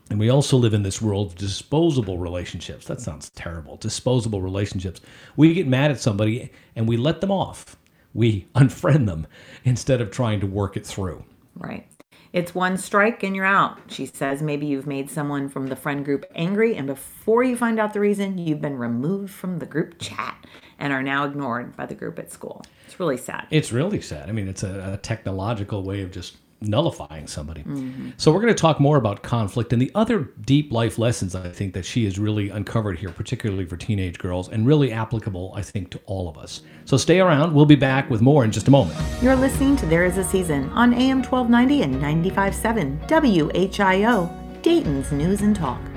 And 0.09 0.17
we 0.17 0.29
also 0.29 0.55
live 0.55 0.73
in 0.73 0.83
this 0.83 1.01
world 1.01 1.27
of 1.27 1.35
disposable 1.35 2.17
relationships. 2.17 2.85
That 2.85 3.01
sounds 3.01 3.31
terrible. 3.31 3.75
Disposable 3.75 4.41
relationships. 4.41 5.01
We 5.35 5.53
get 5.53 5.67
mad 5.67 5.91
at 5.91 5.99
somebody 5.99 6.53
and 6.73 6.87
we 6.87 6.95
let 6.95 7.19
them 7.19 7.31
off. 7.31 7.75
We 8.13 8.47
unfriend 8.55 9.07
them 9.07 9.27
instead 9.65 9.99
of 9.99 10.09
trying 10.09 10.39
to 10.39 10.47
work 10.47 10.77
it 10.77 10.85
through. 10.85 11.25
Right. 11.55 11.87
It's 12.33 12.55
one 12.55 12.77
strike 12.77 13.23
and 13.23 13.35
you're 13.35 13.45
out. 13.45 13.77
She 13.87 14.05
says 14.05 14.41
maybe 14.41 14.65
you've 14.65 14.87
made 14.87 15.09
someone 15.09 15.49
from 15.49 15.67
the 15.67 15.75
friend 15.75 16.05
group 16.05 16.25
angry, 16.33 16.75
and 16.75 16.87
before 16.87 17.43
you 17.43 17.57
find 17.57 17.79
out 17.79 17.93
the 17.93 17.99
reason, 17.99 18.37
you've 18.37 18.61
been 18.61 18.77
removed 18.77 19.33
from 19.33 19.59
the 19.59 19.65
group 19.65 19.99
chat 19.99 20.45
and 20.79 20.93
are 20.93 21.03
now 21.03 21.25
ignored 21.25 21.75
by 21.75 21.85
the 21.85 21.93
group 21.93 22.17
at 22.19 22.31
school. 22.31 22.63
It's 22.87 22.99
really 22.99 23.17
sad. 23.17 23.47
It's 23.51 23.71
really 23.71 24.01
sad. 24.01 24.29
I 24.29 24.31
mean, 24.31 24.47
it's 24.47 24.63
a, 24.63 24.93
a 24.93 24.97
technological 24.97 25.83
way 25.83 26.01
of 26.01 26.11
just 26.11 26.37
nullifying 26.61 27.27
somebody. 27.27 27.61
Mm-hmm. 27.61 28.11
So 28.17 28.31
we're 28.31 28.41
going 28.41 28.53
to 28.53 28.59
talk 28.59 28.79
more 28.79 28.97
about 28.97 29.23
conflict 29.23 29.73
and 29.73 29.81
the 29.81 29.91
other 29.95 30.31
deep 30.45 30.71
life 30.71 30.97
lessons 30.97 31.35
I 31.35 31.49
think 31.49 31.73
that 31.73 31.85
she 31.85 32.05
has 32.05 32.19
really 32.19 32.49
uncovered 32.49 32.99
here, 32.99 33.09
particularly 33.09 33.65
for 33.65 33.77
teenage 33.77 34.19
girls, 34.19 34.49
and 34.49 34.67
really 34.67 34.91
applicable, 34.91 35.53
I 35.55 35.61
think, 35.61 35.89
to 35.91 35.99
all 36.05 36.29
of 36.29 36.37
us. 36.37 36.61
So 36.85 36.97
stay 36.97 37.19
around. 37.19 37.53
We'll 37.53 37.65
be 37.65 37.75
back 37.75 38.09
with 38.09 38.21
more 38.21 38.43
in 38.43 38.51
just 38.51 38.67
a 38.67 38.71
moment. 38.71 38.99
You're 39.21 39.35
listening 39.35 39.75
to 39.77 39.85
There 39.85 40.05
Is 40.05 40.17
a 40.17 40.23
Season 40.23 40.69
on 40.69 40.93
AM 40.93 41.23
1290 41.23 41.81
and 41.83 41.95
95.7 42.27 43.07
WHIO, 43.07 44.61
Dayton's 44.61 45.11
News 45.11 45.41
and 45.41 45.55
Talk. 45.55 45.90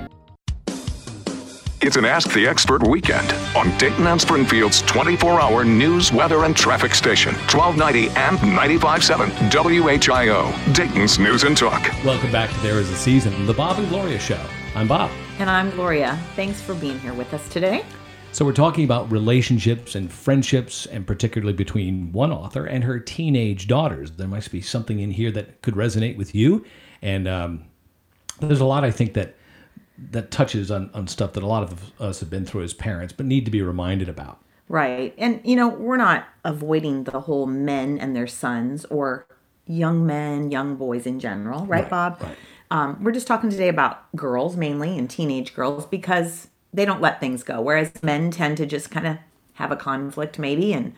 It's 1.85 1.97
an 1.97 2.05
Ask 2.05 2.33
the 2.33 2.47
Expert 2.47 2.81
weekend 2.81 3.31
on 3.55 3.77
Dayton 3.77 4.07
and 4.07 4.19
Springfield's 4.19 4.81
24 4.81 5.39
hour 5.39 5.63
news, 5.63 6.11
weather, 6.11 6.43
and 6.43 6.57
traffic 6.57 6.95
station, 6.95 7.35
1290 7.35 8.07
and 8.17 8.39
95.7 8.39 9.51
WHIO, 9.51 10.73
Dayton's 10.73 11.19
News 11.19 11.43
and 11.43 11.55
Talk. 11.55 11.83
Welcome 12.03 12.31
back 12.31 12.51
to 12.51 12.59
There 12.61 12.79
Is 12.79 12.89
a 12.89 12.95
Season, 12.95 13.45
the 13.45 13.53
Bob 13.53 13.77
and 13.77 13.87
Gloria 13.89 14.17
Show. 14.17 14.43
I'm 14.73 14.87
Bob. 14.87 15.11
And 15.37 15.47
I'm 15.47 15.69
Gloria. 15.69 16.19
Thanks 16.35 16.59
for 16.59 16.73
being 16.73 16.97
here 17.01 17.13
with 17.13 17.31
us 17.35 17.47
today. 17.49 17.85
So 18.31 18.45
we're 18.45 18.53
talking 18.53 18.83
about 18.83 19.11
relationships 19.11 19.93
and 19.93 20.11
friendships, 20.11 20.87
and 20.87 21.05
particularly 21.05 21.53
between 21.53 22.11
one 22.11 22.31
author 22.31 22.65
and 22.65 22.83
her 22.83 22.99
teenage 22.99 23.67
daughters. 23.67 24.09
There 24.09 24.27
must 24.27 24.51
be 24.51 24.59
something 24.59 25.01
in 25.01 25.11
here 25.11 25.29
that 25.33 25.61
could 25.61 25.75
resonate 25.75 26.17
with 26.17 26.33
you, 26.33 26.65
and 27.03 27.27
um, 27.27 27.65
there's 28.39 28.59
a 28.59 28.65
lot 28.65 28.83
I 28.83 28.89
think 28.89 29.13
that 29.13 29.35
that 29.97 30.31
touches 30.31 30.69
on, 30.71 30.89
on 30.93 31.07
stuff 31.07 31.33
that 31.33 31.43
a 31.43 31.47
lot 31.47 31.63
of 31.63 31.91
us 32.01 32.19
have 32.19 32.29
been 32.29 32.45
through 32.45 32.63
as 32.63 32.73
parents, 32.73 33.13
but 33.13 33.25
need 33.25 33.45
to 33.45 33.51
be 33.51 33.61
reminded 33.61 34.09
about. 34.09 34.39
Right. 34.67 35.13
And, 35.17 35.41
you 35.43 35.55
know, 35.55 35.67
we're 35.69 35.97
not 35.97 36.27
avoiding 36.43 37.03
the 37.03 37.21
whole 37.21 37.45
men 37.45 37.97
and 37.99 38.15
their 38.15 38.27
sons 38.27 38.85
or 38.85 39.25
young 39.67 40.05
men, 40.05 40.51
young 40.51 40.75
boys 40.75 41.05
in 41.05 41.19
general, 41.19 41.65
right, 41.65 41.81
Right, 41.83 41.89
Bob? 41.89 42.21
right. 42.21 42.37
Um, 42.71 43.03
we're 43.03 43.11
just 43.11 43.27
talking 43.27 43.49
today 43.49 43.69
about 43.69 44.13
girls 44.15 44.57
mainly 44.57 44.97
and 44.97 45.09
teenage 45.09 45.53
girls 45.53 45.85
because 45.85 46.47
they 46.73 46.83
don't 46.83 46.99
let 46.99 47.19
things 47.19 47.43
go, 47.43 47.61
whereas 47.61 47.91
men 48.03 48.31
tend 48.31 48.57
to 48.57 48.65
just 48.65 48.89
kind 48.89 49.07
of 49.07 49.17
have 49.53 49.71
a 49.71 49.75
conflict 49.75 50.37
maybe 50.39 50.73
and 50.73 50.93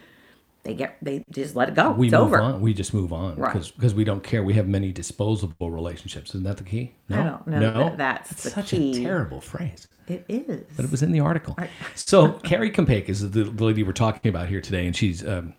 they 0.67 0.73
get 0.73 0.97
they 1.01 1.23
just 1.31 1.55
let 1.55 1.69
it 1.69 1.75
go. 1.75 1.91
We 1.91 2.07
it's 2.07 2.11
move 2.13 2.21
over. 2.21 2.41
on. 2.41 2.59
We 2.61 2.73
just 2.73 2.93
move 2.93 3.13
on 3.13 3.35
Right. 3.37 3.53
because 3.75 3.95
we 3.95 4.03
don't 4.03 4.21
care. 4.21 4.43
We 4.43 4.53
have 4.55 4.67
many 4.67 4.91
disposable 4.91 5.71
relationships. 5.71 6.31
Isn't 6.31 6.43
that 6.43 6.57
the 6.57 6.63
key? 6.65 6.93
No, 7.07 7.19
I 7.19 7.23
don't 7.23 7.47
know 7.47 7.59
No, 7.59 7.83
that 7.89 7.97
that's 7.97 8.43
the 8.43 8.49
such 8.49 8.69
key. 8.71 8.91
a 8.99 9.01
terrible 9.01 9.39
phrase. 9.39 9.87
It 10.07 10.25
is. 10.29 10.65
but 10.75 10.85
it 10.85 10.91
was 10.91 11.01
in 11.03 11.11
the 11.11 11.19
article. 11.21 11.57
So 11.95 12.33
Carrie 12.33 12.69
Compake 12.69 13.07
is 13.09 13.31
the, 13.31 13.43
the 13.45 13.63
lady 13.63 13.83
we're 13.83 13.91
talking 13.93 14.29
about 14.29 14.47
here 14.49 14.61
today, 14.61 14.85
and 14.85 14.95
she's 14.95 15.25
um, 15.25 15.53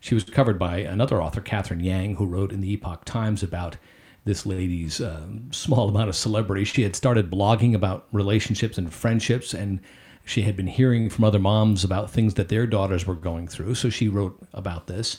she 0.00 0.14
was 0.14 0.22
covered 0.24 0.58
by 0.58 0.78
another 0.78 1.20
author, 1.22 1.40
Catherine 1.40 1.80
Yang, 1.80 2.16
who 2.16 2.26
wrote 2.26 2.52
in 2.52 2.60
the 2.60 2.72
Epoch 2.72 3.04
Times 3.04 3.42
about 3.42 3.76
this 4.24 4.46
lady's 4.46 5.00
um, 5.00 5.48
small 5.52 5.88
amount 5.88 6.08
of 6.08 6.16
celebrity. 6.16 6.64
She 6.64 6.82
had 6.82 6.94
started 6.96 7.30
blogging 7.30 7.74
about 7.74 8.06
relationships 8.12 8.78
and 8.78 8.92
friendships, 8.92 9.52
and 9.52 9.80
she 10.24 10.42
had 10.42 10.56
been 10.56 10.66
hearing 10.66 11.10
from 11.10 11.24
other 11.24 11.38
moms 11.38 11.84
about 11.84 12.10
things 12.10 12.34
that 12.34 12.48
their 12.48 12.66
daughters 12.66 13.06
were 13.06 13.14
going 13.14 13.46
through. 13.48 13.74
So 13.74 13.90
she 13.90 14.08
wrote 14.08 14.38
about 14.52 14.86
this, 14.86 15.18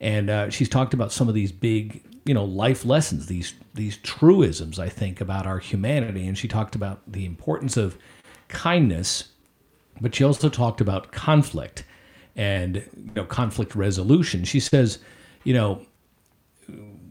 and 0.00 0.30
uh, 0.30 0.50
she's 0.50 0.68
talked 0.68 0.94
about 0.94 1.12
some 1.12 1.28
of 1.28 1.34
these 1.34 1.52
big, 1.52 2.02
you 2.24 2.34
know, 2.34 2.44
life 2.44 2.84
lessons, 2.84 3.26
these 3.26 3.54
these 3.74 3.96
truisms, 3.98 4.78
I 4.78 4.88
think, 4.88 5.20
about 5.20 5.46
our 5.46 5.58
humanity. 5.58 6.26
And 6.26 6.36
she 6.38 6.48
talked 6.48 6.74
about 6.74 7.00
the 7.10 7.24
importance 7.26 7.76
of 7.76 7.98
kindness 8.48 9.30
but 10.00 10.14
she 10.14 10.24
also 10.24 10.48
talked 10.48 10.80
about 10.80 11.12
conflict 11.12 11.84
and 12.34 12.76
you 12.76 13.12
know 13.14 13.24
conflict 13.24 13.74
resolution. 13.74 14.44
She 14.44 14.60
says, 14.60 14.98
you 15.44 15.54
know, 15.54 15.82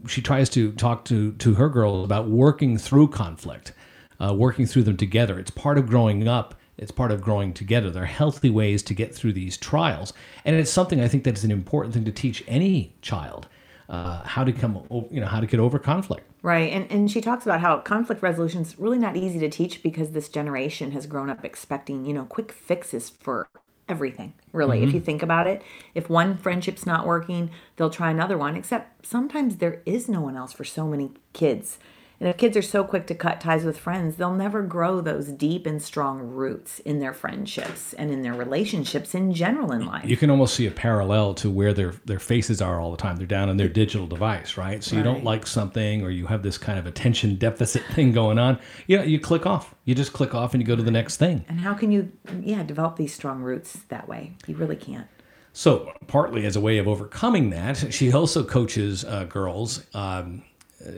she 0.06 0.22
tries 0.22 0.48
to 0.50 0.72
talk 0.72 1.04
to 1.06 1.32
to 1.32 1.54
her 1.54 1.68
girls 1.68 2.04
about 2.04 2.28
working 2.28 2.78
through 2.78 3.08
conflict, 3.08 3.72
uh, 4.20 4.34
working 4.34 4.66
through 4.66 4.84
them 4.84 4.96
together. 4.96 5.38
It's 5.38 5.50
part 5.50 5.78
of 5.78 5.88
growing 5.88 6.28
up. 6.28 6.54
It's 6.78 6.90
part 6.90 7.10
of 7.10 7.22
growing 7.22 7.54
together. 7.54 7.90
There 7.90 8.02
are 8.02 8.06
healthy 8.06 8.50
ways 8.50 8.82
to 8.84 8.94
get 8.94 9.14
through 9.14 9.32
these 9.32 9.56
trials, 9.56 10.12
and 10.44 10.56
it's 10.56 10.70
something 10.70 11.00
I 11.00 11.08
think 11.08 11.24
that 11.24 11.36
is 11.36 11.44
an 11.44 11.50
important 11.50 11.94
thing 11.94 12.04
to 12.04 12.12
teach 12.12 12.44
any 12.46 12.94
child 13.00 13.48
uh, 13.88 14.22
how 14.24 14.44
to 14.44 14.52
come, 14.52 14.82
you 15.10 15.20
know, 15.20 15.26
how 15.26 15.40
to 15.40 15.46
get 15.46 15.60
over 15.60 15.78
conflict. 15.78 16.28
Right. 16.42 16.72
And 16.72 16.90
and 16.90 17.10
she 17.10 17.20
talks 17.20 17.44
about 17.44 17.60
how 17.60 17.78
conflict 17.78 18.22
resolution 18.22 18.62
is 18.62 18.78
really 18.78 18.98
not 18.98 19.16
easy 19.16 19.38
to 19.40 19.48
teach 19.48 19.82
because 19.82 20.10
this 20.10 20.28
generation 20.28 20.92
has 20.92 21.06
grown 21.06 21.30
up 21.30 21.44
expecting, 21.44 22.04
you 22.04 22.12
know, 22.12 22.24
quick 22.24 22.52
fixes 22.52 23.10
for 23.10 23.48
everything. 23.88 24.34
Really. 24.52 24.82
If 24.82 24.92
you 24.92 25.00
think 25.00 25.22
about 25.22 25.46
it, 25.46 25.62
if 25.94 26.10
one 26.10 26.36
friendship's 26.36 26.86
not 26.86 27.06
working, 27.06 27.50
they'll 27.76 27.90
try 27.90 28.10
another 28.10 28.36
one, 28.36 28.56
except 28.56 29.06
sometimes 29.06 29.56
there 29.56 29.82
is 29.86 30.08
no 30.08 30.20
one 30.20 30.36
else 30.36 30.52
for 30.52 30.64
so 30.64 30.86
many 30.86 31.12
kids. 31.32 31.78
And 32.18 32.28
if 32.28 32.38
kids 32.38 32.56
are 32.56 32.62
so 32.62 32.82
quick 32.82 33.06
to 33.08 33.14
cut 33.14 33.40
ties 33.40 33.64
with 33.64 33.78
friends, 33.78 34.16
they'll 34.16 34.34
never 34.34 34.62
grow 34.62 35.00
those 35.00 35.28
deep 35.28 35.66
and 35.66 35.82
strong 35.82 36.20
roots 36.20 36.78
in 36.80 36.98
their 36.98 37.12
friendships 37.12 37.92
and 37.92 38.10
in 38.10 38.22
their 38.22 38.32
relationships 38.32 39.14
in 39.14 39.34
general 39.34 39.70
in 39.72 39.84
life. 39.84 40.06
You 40.06 40.16
can 40.16 40.30
almost 40.30 40.54
see 40.54 40.66
a 40.66 40.70
parallel 40.70 41.34
to 41.34 41.50
where 41.50 41.74
their 41.74 41.92
their 42.06 42.18
faces 42.18 42.62
are 42.62 42.80
all 42.80 42.90
the 42.90 42.96
time. 42.96 43.16
They're 43.16 43.26
down 43.26 43.48
on 43.48 43.58
their 43.58 43.68
digital 43.68 44.06
device, 44.06 44.56
right? 44.56 44.82
So 44.82 44.96
you 44.96 45.02
don't 45.02 45.24
like 45.24 45.46
something, 45.46 46.02
or 46.02 46.10
you 46.10 46.26
have 46.26 46.42
this 46.42 46.56
kind 46.56 46.78
of 46.78 46.86
attention 46.86 47.36
deficit 47.36 47.82
thing 47.92 48.12
going 48.12 48.38
on. 48.38 48.58
Yeah, 48.86 49.02
you 49.02 49.20
click 49.20 49.44
off. 49.44 49.74
You 49.84 49.94
just 49.94 50.12
click 50.12 50.34
off, 50.34 50.54
and 50.54 50.62
you 50.62 50.66
go 50.66 50.76
to 50.76 50.82
the 50.82 50.90
next 50.90 51.18
thing. 51.18 51.44
and 51.48 51.60
how 51.60 51.74
can 51.74 51.92
you 51.92 52.10
yeah, 52.40 52.62
develop 52.62 52.96
these 52.96 53.14
strong 53.14 53.42
roots 53.42 53.80
that 53.88 54.08
way? 54.08 54.32
You 54.46 54.56
really 54.56 54.76
can't. 54.76 55.06
So, 55.52 55.92
partly 56.06 56.44
as 56.44 56.56
a 56.56 56.60
way 56.60 56.76
of 56.76 56.86
overcoming 56.86 57.48
that, 57.50 57.92
she 57.92 58.12
also 58.12 58.44
coaches 58.44 59.04
uh, 59.04 59.24
girls. 59.24 59.84
Um, 59.94 60.42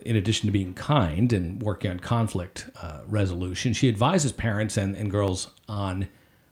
in 0.04 0.16
addition 0.16 0.46
to 0.46 0.52
being 0.52 0.74
kind 0.74 1.32
and 1.32 1.62
working 1.62 1.90
on 1.90 2.00
conflict 2.00 2.68
uh, 2.80 3.00
resolution, 3.06 3.72
she 3.72 3.88
advises 3.88 4.32
parents 4.32 4.76
and, 4.76 4.96
and 4.96 5.10
girls 5.10 5.50
on 5.68 6.08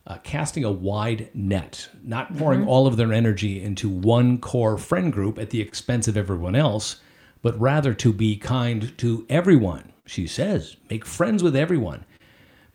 uh, 0.07 0.19
casting 0.23 0.64
a 0.64 0.71
wide 0.71 1.31
net, 1.35 1.88
not 2.05 2.37
pouring 2.37 2.66
all 2.66 2.87
of 2.87 2.97
their 2.97 3.12
energy 3.12 3.62
into 3.62 3.88
one 3.88 4.38
core 4.38 4.78
friend 4.78 5.12
group 5.12 5.38
at 5.38 5.50
the 5.50 5.61
expense 5.61 6.07
of 6.07 6.16
everyone 6.16 6.55
else, 6.55 7.00
but 7.43 7.59
rather 7.61 7.93
to 7.93 8.12
be 8.12 8.37
kind 8.37 8.97
to 8.99 9.26
everyone. 9.28 9.93
She 10.07 10.26
says, 10.26 10.76
make 10.88 11.05
friends 11.05 11.43
with 11.43 11.57
everyone. 11.57 12.05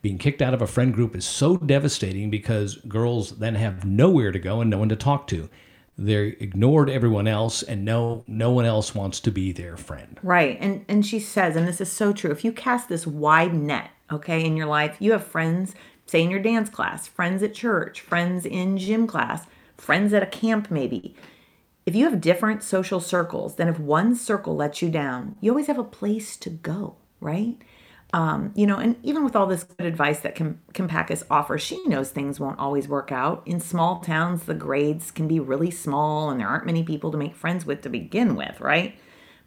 Being 0.01 0.17
kicked 0.17 0.41
out 0.41 0.53
of 0.53 0.61
a 0.61 0.67
friend 0.67 0.93
group 0.93 1.15
is 1.15 1.25
so 1.25 1.57
devastating 1.57 2.29
because 2.29 2.75
girls 2.87 3.37
then 3.37 3.55
have 3.55 3.85
nowhere 3.85 4.31
to 4.31 4.39
go 4.39 4.59
and 4.59 4.69
no 4.69 4.79
one 4.79 4.89
to 4.89 4.95
talk 4.95 5.27
to. 5.27 5.49
They're 5.97 6.25
ignored 6.25 6.89
everyone 6.89 7.27
else 7.27 7.61
and 7.63 7.85
no 7.85 8.23
no 8.27 8.51
one 8.51 8.65
else 8.65 8.95
wants 8.95 9.19
to 9.21 9.31
be 9.31 9.51
their 9.51 9.77
friend. 9.77 10.19
Right. 10.23 10.57
And 10.59 10.85
and 10.87 11.05
she 11.05 11.19
says, 11.19 11.55
and 11.55 11.67
this 11.67 11.81
is 11.81 11.91
so 11.91 12.13
true, 12.13 12.31
if 12.31 12.43
you 12.43 12.51
cast 12.51 12.89
this 12.89 13.05
wide 13.05 13.53
net, 13.53 13.91
okay, 14.11 14.43
in 14.43 14.57
your 14.57 14.67
life, 14.67 14.97
you 14.99 15.11
have 15.11 15.25
friends, 15.25 15.75
say 16.05 16.21
in 16.21 16.31
your 16.31 16.41
dance 16.41 16.69
class, 16.69 17.07
friends 17.07 17.43
at 17.43 17.53
church, 17.53 18.01
friends 18.01 18.45
in 18.45 18.77
gym 18.77 19.05
class, 19.07 19.45
friends 19.77 20.13
at 20.13 20.23
a 20.23 20.27
camp 20.27 20.71
maybe. 20.71 21.15
If 21.85 21.95
you 21.95 22.05
have 22.05 22.21
different 22.21 22.63
social 22.63 22.99
circles, 22.99 23.55
then 23.55 23.67
if 23.67 23.79
one 23.79 24.15
circle 24.15 24.55
lets 24.55 24.81
you 24.81 24.89
down, 24.89 25.35
you 25.41 25.51
always 25.51 25.67
have 25.67 25.79
a 25.79 25.83
place 25.83 26.37
to 26.37 26.49
go, 26.49 26.95
right? 27.19 27.57
Um, 28.13 28.51
you 28.55 28.67
know, 28.67 28.77
and 28.77 28.97
even 29.03 29.23
with 29.23 29.37
all 29.37 29.47
this 29.47 29.63
good 29.63 29.85
advice 29.87 30.19
that 30.19 30.35
Kim, 30.35 30.59
offers, 31.29 31.61
she 31.61 31.81
knows 31.87 32.09
things 32.09 32.39
won't 32.39 32.59
always 32.59 32.87
work 32.87 33.11
out. 33.11 33.41
In 33.45 33.61
small 33.61 34.01
towns, 34.01 34.43
the 34.43 34.53
grades 34.53 35.11
can 35.11 35.27
be 35.29 35.39
really 35.39 35.71
small 35.71 36.29
and 36.29 36.39
there 36.39 36.47
aren't 36.47 36.65
many 36.65 36.83
people 36.83 37.11
to 37.11 37.17
make 37.17 37.35
friends 37.35 37.65
with 37.65 37.81
to 37.83 37.89
begin 37.89 38.35
with, 38.35 38.59
right? 38.59 38.95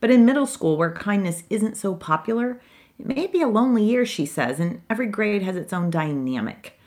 But 0.01 0.11
in 0.11 0.25
middle 0.25 0.47
school, 0.47 0.79
where 0.79 0.93
kindness 0.93 1.43
isn't 1.51 1.77
so 1.77 1.95
popular, 1.95 2.61
it 2.99 3.07
may 3.07 3.27
be 3.27 3.43
a 3.43 3.49
lonely 3.49 3.85
year, 3.85 4.07
she 4.07 4.25
says, 4.25 4.61
and 4.61 4.81
every 4.89 5.07
grade 5.07 5.43
has 5.43 5.57
its 5.57 5.73
own 5.73 5.91
dynamic. 5.91 6.79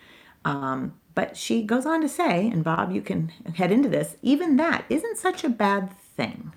Um, 0.45 0.93
but 1.13 1.35
she 1.35 1.63
goes 1.63 1.85
on 1.85 2.01
to 2.01 2.09
say, 2.09 2.47
and 2.47 2.63
Bob, 2.63 2.91
you 2.91 3.01
can 3.01 3.29
head 3.55 3.71
into 3.71 3.89
this, 3.89 4.17
even 4.21 4.55
that 4.57 4.85
isn't 4.89 5.17
such 5.17 5.43
a 5.43 5.49
bad 5.49 5.91
thing. 6.15 6.53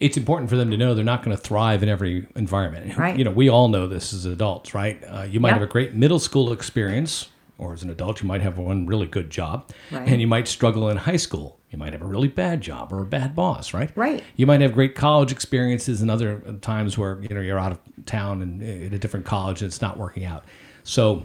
It's 0.00 0.16
important 0.16 0.48
for 0.50 0.56
them 0.56 0.70
to 0.70 0.76
know 0.78 0.94
they're 0.94 1.04
not 1.04 1.22
going 1.22 1.36
to 1.36 1.42
thrive 1.42 1.82
in 1.82 1.88
every 1.88 2.26
environment. 2.34 2.96
Right. 2.96 3.16
You 3.18 3.24
know, 3.24 3.30
we 3.30 3.48
all 3.50 3.68
know 3.68 3.86
this 3.86 4.12
as 4.14 4.24
adults, 4.24 4.74
right? 4.74 5.02
Uh, 5.06 5.22
you 5.22 5.40
might 5.40 5.50
Yep. 5.50 5.54
have 5.60 5.62
a 5.68 5.70
great 5.70 5.94
middle 5.94 6.18
school 6.18 6.52
experience, 6.52 7.28
or 7.58 7.74
as 7.74 7.82
an 7.82 7.90
adult, 7.90 8.22
you 8.22 8.26
might 8.26 8.40
have 8.40 8.56
one 8.56 8.86
really 8.86 9.06
good 9.06 9.28
job, 9.28 9.68
Right. 9.92 10.08
and 10.08 10.20
you 10.20 10.26
might 10.26 10.48
struggle 10.48 10.88
in 10.88 10.96
high 10.96 11.16
school. 11.18 11.58
You 11.70 11.78
might 11.78 11.92
have 11.92 12.00
a 12.02 12.06
really 12.06 12.28
bad 12.28 12.62
job 12.62 12.92
or 12.92 13.00
a 13.02 13.06
bad 13.06 13.36
boss, 13.36 13.74
right? 13.74 13.90
Right. 13.94 14.24
You 14.36 14.46
might 14.46 14.60
have 14.62 14.72
great 14.72 14.94
college 14.94 15.30
experiences 15.30 16.00
and 16.00 16.10
other 16.10 16.40
times 16.62 16.96
where 16.98 17.18
you 17.20 17.28
know 17.34 17.40
you're 17.42 17.58
out 17.60 17.70
of 17.72 17.78
town 18.06 18.40
and 18.42 18.62
in 18.62 18.92
a 18.94 18.98
different 18.98 19.26
college 19.26 19.60
and 19.60 19.68
it's 19.68 19.82
not 19.82 19.98
working 19.98 20.24
out. 20.24 20.44
So 20.82 21.24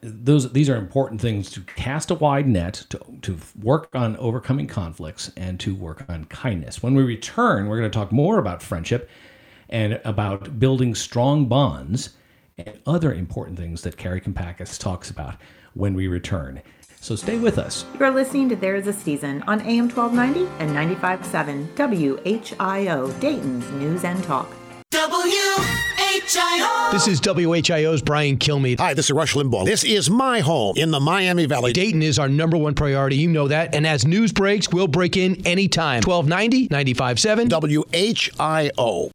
those 0.00 0.52
these 0.52 0.68
are 0.68 0.76
important 0.76 1.20
things 1.20 1.50
to 1.50 1.60
cast 1.60 2.10
a 2.10 2.14
wide 2.14 2.46
net 2.46 2.84
to, 2.90 3.00
to 3.22 3.38
work 3.60 3.88
on 3.94 4.16
overcoming 4.16 4.66
conflicts 4.66 5.30
and 5.36 5.58
to 5.60 5.74
work 5.74 6.04
on 6.08 6.24
kindness. 6.26 6.82
When 6.82 6.94
we 6.94 7.02
return 7.02 7.68
we're 7.68 7.78
going 7.78 7.90
to 7.90 7.98
talk 7.98 8.12
more 8.12 8.38
about 8.38 8.62
friendship 8.62 9.08
and 9.68 10.00
about 10.04 10.58
building 10.58 10.94
strong 10.94 11.46
bonds 11.46 12.10
and 12.56 12.78
other 12.86 13.12
important 13.12 13.58
things 13.58 13.82
that 13.82 13.96
Kari 13.96 14.20
Kampakis 14.20 14.78
talks 14.78 15.10
about 15.10 15.36
when 15.74 15.94
we 15.94 16.08
return. 16.08 16.62
So 17.00 17.14
stay 17.14 17.38
with 17.38 17.58
us. 17.58 17.84
You're 17.98 18.10
listening 18.10 18.48
to 18.48 18.56
There 18.56 18.74
Is 18.74 18.88
a 18.88 18.92
Season 18.92 19.42
on 19.42 19.60
AM 19.60 19.88
1290 19.88 20.50
and 20.58 20.70
95.7 20.72 21.68
WHIO, 21.76 23.20
Dayton's 23.20 23.70
News 23.72 24.04
and 24.04 24.22
Talk. 24.24 24.57
WHIO. 26.38 26.92
This 26.92 27.08
is 27.08 27.20
WHIO's 27.20 28.00
Brian 28.00 28.38
Kilmeade. 28.38 28.78
Hi, 28.78 28.94
this 28.94 29.06
is 29.06 29.10
Rush 29.10 29.34
Limbaugh. 29.34 29.64
This 29.64 29.82
is 29.82 30.08
my 30.08 30.38
home 30.38 30.76
in 30.76 30.92
the 30.92 31.00
Miami 31.00 31.46
Valley. 31.46 31.72
Dayton 31.72 32.00
is 32.00 32.16
our 32.18 32.28
number 32.28 32.56
one 32.56 32.74
priority. 32.74 33.16
You 33.16 33.28
know 33.28 33.48
that. 33.48 33.74
And 33.74 33.84
as 33.84 34.06
news 34.06 34.32
breaks, 34.32 34.70
we'll 34.70 34.86
break 34.86 35.16
in 35.16 35.44
anytime. 35.44 36.02
1290, 36.02 36.68
95.7. 36.68 38.70
WHIO. 38.70 39.10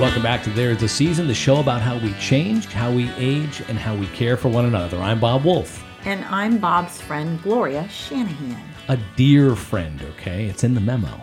welcome 0.00 0.22
back 0.22 0.42
to 0.42 0.48
there's 0.50 0.82
a 0.82 0.88
season 0.88 1.26
the 1.26 1.34
show 1.34 1.60
about 1.60 1.82
how 1.82 1.98
we 1.98 2.12
change 2.14 2.64
how 2.66 2.90
we 2.90 3.10
age 3.18 3.62
and 3.68 3.78
how 3.78 3.94
we 3.94 4.06
care 4.08 4.34
for 4.34 4.48
one 4.48 4.64
another 4.64 4.96
i'm 4.98 5.20
bob 5.20 5.44
wolf 5.44 5.84
And 6.06 6.24
I'm 6.24 6.56
Bob's 6.56 6.98
friend, 6.98 7.42
Gloria 7.42 7.86
Shanahan. 7.90 8.58
a 8.88 8.96
dear 9.16 9.54
friend 9.54 10.00
okay 10.12 10.46
it's 10.46 10.64
in 10.64 10.72
the 10.74 10.80
memo 10.80 11.20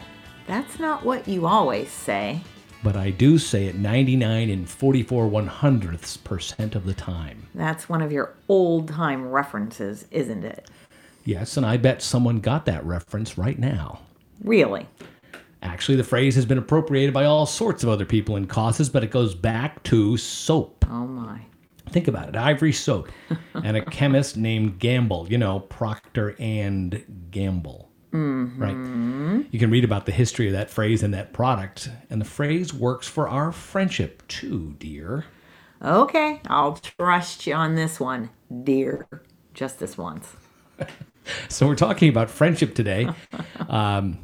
That's 0.47 0.79
not 0.79 1.03
what 1.05 1.27
you 1.27 1.45
always 1.45 1.89
say. 1.89 2.41
but 2.83 2.95
I 2.95 3.09
do 3.09 3.37
say 3.37 3.65
it 3.65 3.75
99 3.75 4.49
and 4.49 4.69
44 4.69 5.27
one 5.27 5.47
hundredths 5.47 6.15
percent 6.17 6.75
of 6.75 6.85
the 6.85 6.93
time. 6.93 7.47
That's 7.53 7.89
one 7.89 8.01
of 8.01 8.11
your 8.11 8.35
old 8.47 8.87
time 8.87 9.25
references, 9.29 10.05
isn't 10.11 10.43
it? 10.45 10.69
Yes, 11.25 11.57
and 11.57 11.65
I 11.65 11.75
bet 11.77 12.01
someone 12.01 12.39
got 12.39 12.65
that 12.65 12.85
reference 12.85 13.37
right 13.37 13.59
now. 13.59 13.99
Really? 14.43 14.87
Actually, 15.61 15.97
the 15.97 16.03
phrase 16.03 16.35
has 16.35 16.45
been 16.45 16.59
appropriated 16.59 17.13
by 17.13 17.25
all 17.25 17.45
sorts 17.45 17.83
of 17.83 17.89
other 17.89 18.05
people 18.05 18.35
and 18.37 18.47
causes, 18.47 18.89
but 18.89 19.03
it 19.03 19.11
goes 19.11 19.35
back 19.35 19.83
to 19.83 20.15
soap. 20.15 20.85
Oh 20.89 21.07
my. 21.07 21.41
Think 21.89 22.07
about 22.07 22.29
it 22.29 22.35
ivory 22.35 22.71
soap 22.71 23.09
and 23.55 23.75
a 23.75 23.83
chemist 23.91 24.37
named 24.37 24.77
Gamble, 24.79 25.27
you 25.29 25.37
know, 25.37 25.61
Procter 25.61 26.35
and 26.39 27.03
Gamble. 27.31 27.86
Right. 28.11 29.47
You 29.51 29.59
can 29.59 29.69
read 29.69 29.83
about 29.83 30.05
the 30.05 30.11
history 30.11 30.47
of 30.47 30.53
that 30.53 30.69
phrase 30.69 31.03
and 31.03 31.13
that 31.13 31.33
product, 31.33 31.89
and 32.09 32.19
the 32.19 32.25
phrase 32.25 32.73
works 32.73 33.07
for 33.07 33.27
our 33.29 33.51
friendship 33.51 34.27
too, 34.27 34.75
dear. 34.79 35.25
Okay, 35.83 36.41
I'll 36.47 36.75
trust 36.77 37.45
you 37.45 37.53
on 37.53 37.75
this 37.75 37.99
one, 37.99 38.29
dear. 38.63 39.07
just 39.53 39.79
this 39.79 39.97
once. 39.97 40.35
So 41.49 41.67
we're 41.67 41.75
talking 41.75 42.07
about 42.07 42.29
friendship 42.29 42.73
today. 42.73 43.09
Um, 43.69 44.19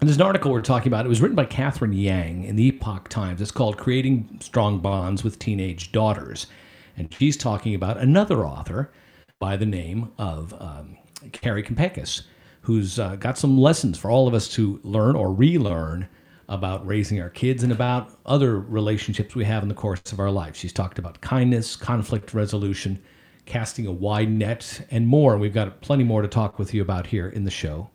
and 0.00 0.08
there's 0.08 0.16
an 0.16 0.22
article 0.22 0.50
we're 0.50 0.60
talking 0.62 0.88
about. 0.88 1.06
It 1.06 1.08
was 1.08 1.20
written 1.20 1.36
by 1.36 1.44
Catherine 1.44 1.92
Yang 1.92 2.42
in 2.42 2.56
the 2.56 2.66
Epoch 2.66 3.08
Times. 3.08 3.40
It's 3.40 3.52
called 3.52 3.78
"Creating 3.78 4.38
Strong 4.40 4.80
Bonds 4.80 5.22
with 5.22 5.38
Teenage 5.38 5.92
Daughters," 5.92 6.48
and 6.96 7.14
she's 7.14 7.36
talking 7.36 7.76
about 7.76 7.98
another 7.98 8.44
author 8.44 8.90
by 9.38 9.56
the 9.56 9.66
name 9.66 10.10
of 10.18 10.52
um, 10.60 10.98
Kari 11.30 11.62
Kampakis, 11.62 12.22
who's 12.62 12.98
uh, 12.98 13.16
got 13.16 13.36
some 13.36 13.58
lessons 13.58 13.98
for 13.98 14.10
all 14.10 14.26
of 14.26 14.34
us 14.34 14.48
to 14.48 14.80
learn 14.82 15.14
or 15.16 15.32
relearn 15.32 16.08
about 16.48 16.86
raising 16.86 17.20
our 17.20 17.30
kids 17.30 17.62
and 17.62 17.72
about 17.72 18.10
other 18.26 18.60
relationships 18.60 19.34
we 19.34 19.44
have 19.44 19.62
in 19.62 19.68
the 19.68 19.74
course 19.74 20.12
of 20.12 20.20
our 20.20 20.30
life. 20.30 20.56
She's 20.56 20.72
talked 20.72 20.98
about 20.98 21.20
kindness, 21.20 21.76
conflict 21.76 22.34
resolution, 22.34 23.02
casting 23.46 23.86
a 23.86 23.92
wide 23.92 24.30
net, 24.30 24.86
and 24.90 25.06
more. 25.06 25.38
We've 25.38 25.54
got 25.54 25.80
plenty 25.80 26.04
more 26.04 26.22
to 26.22 26.28
talk 26.28 26.58
with 26.58 26.74
you 26.74 26.82
about 26.82 27.06
here 27.06 27.28
in 27.28 27.44
the 27.44 27.50
show 27.50 27.90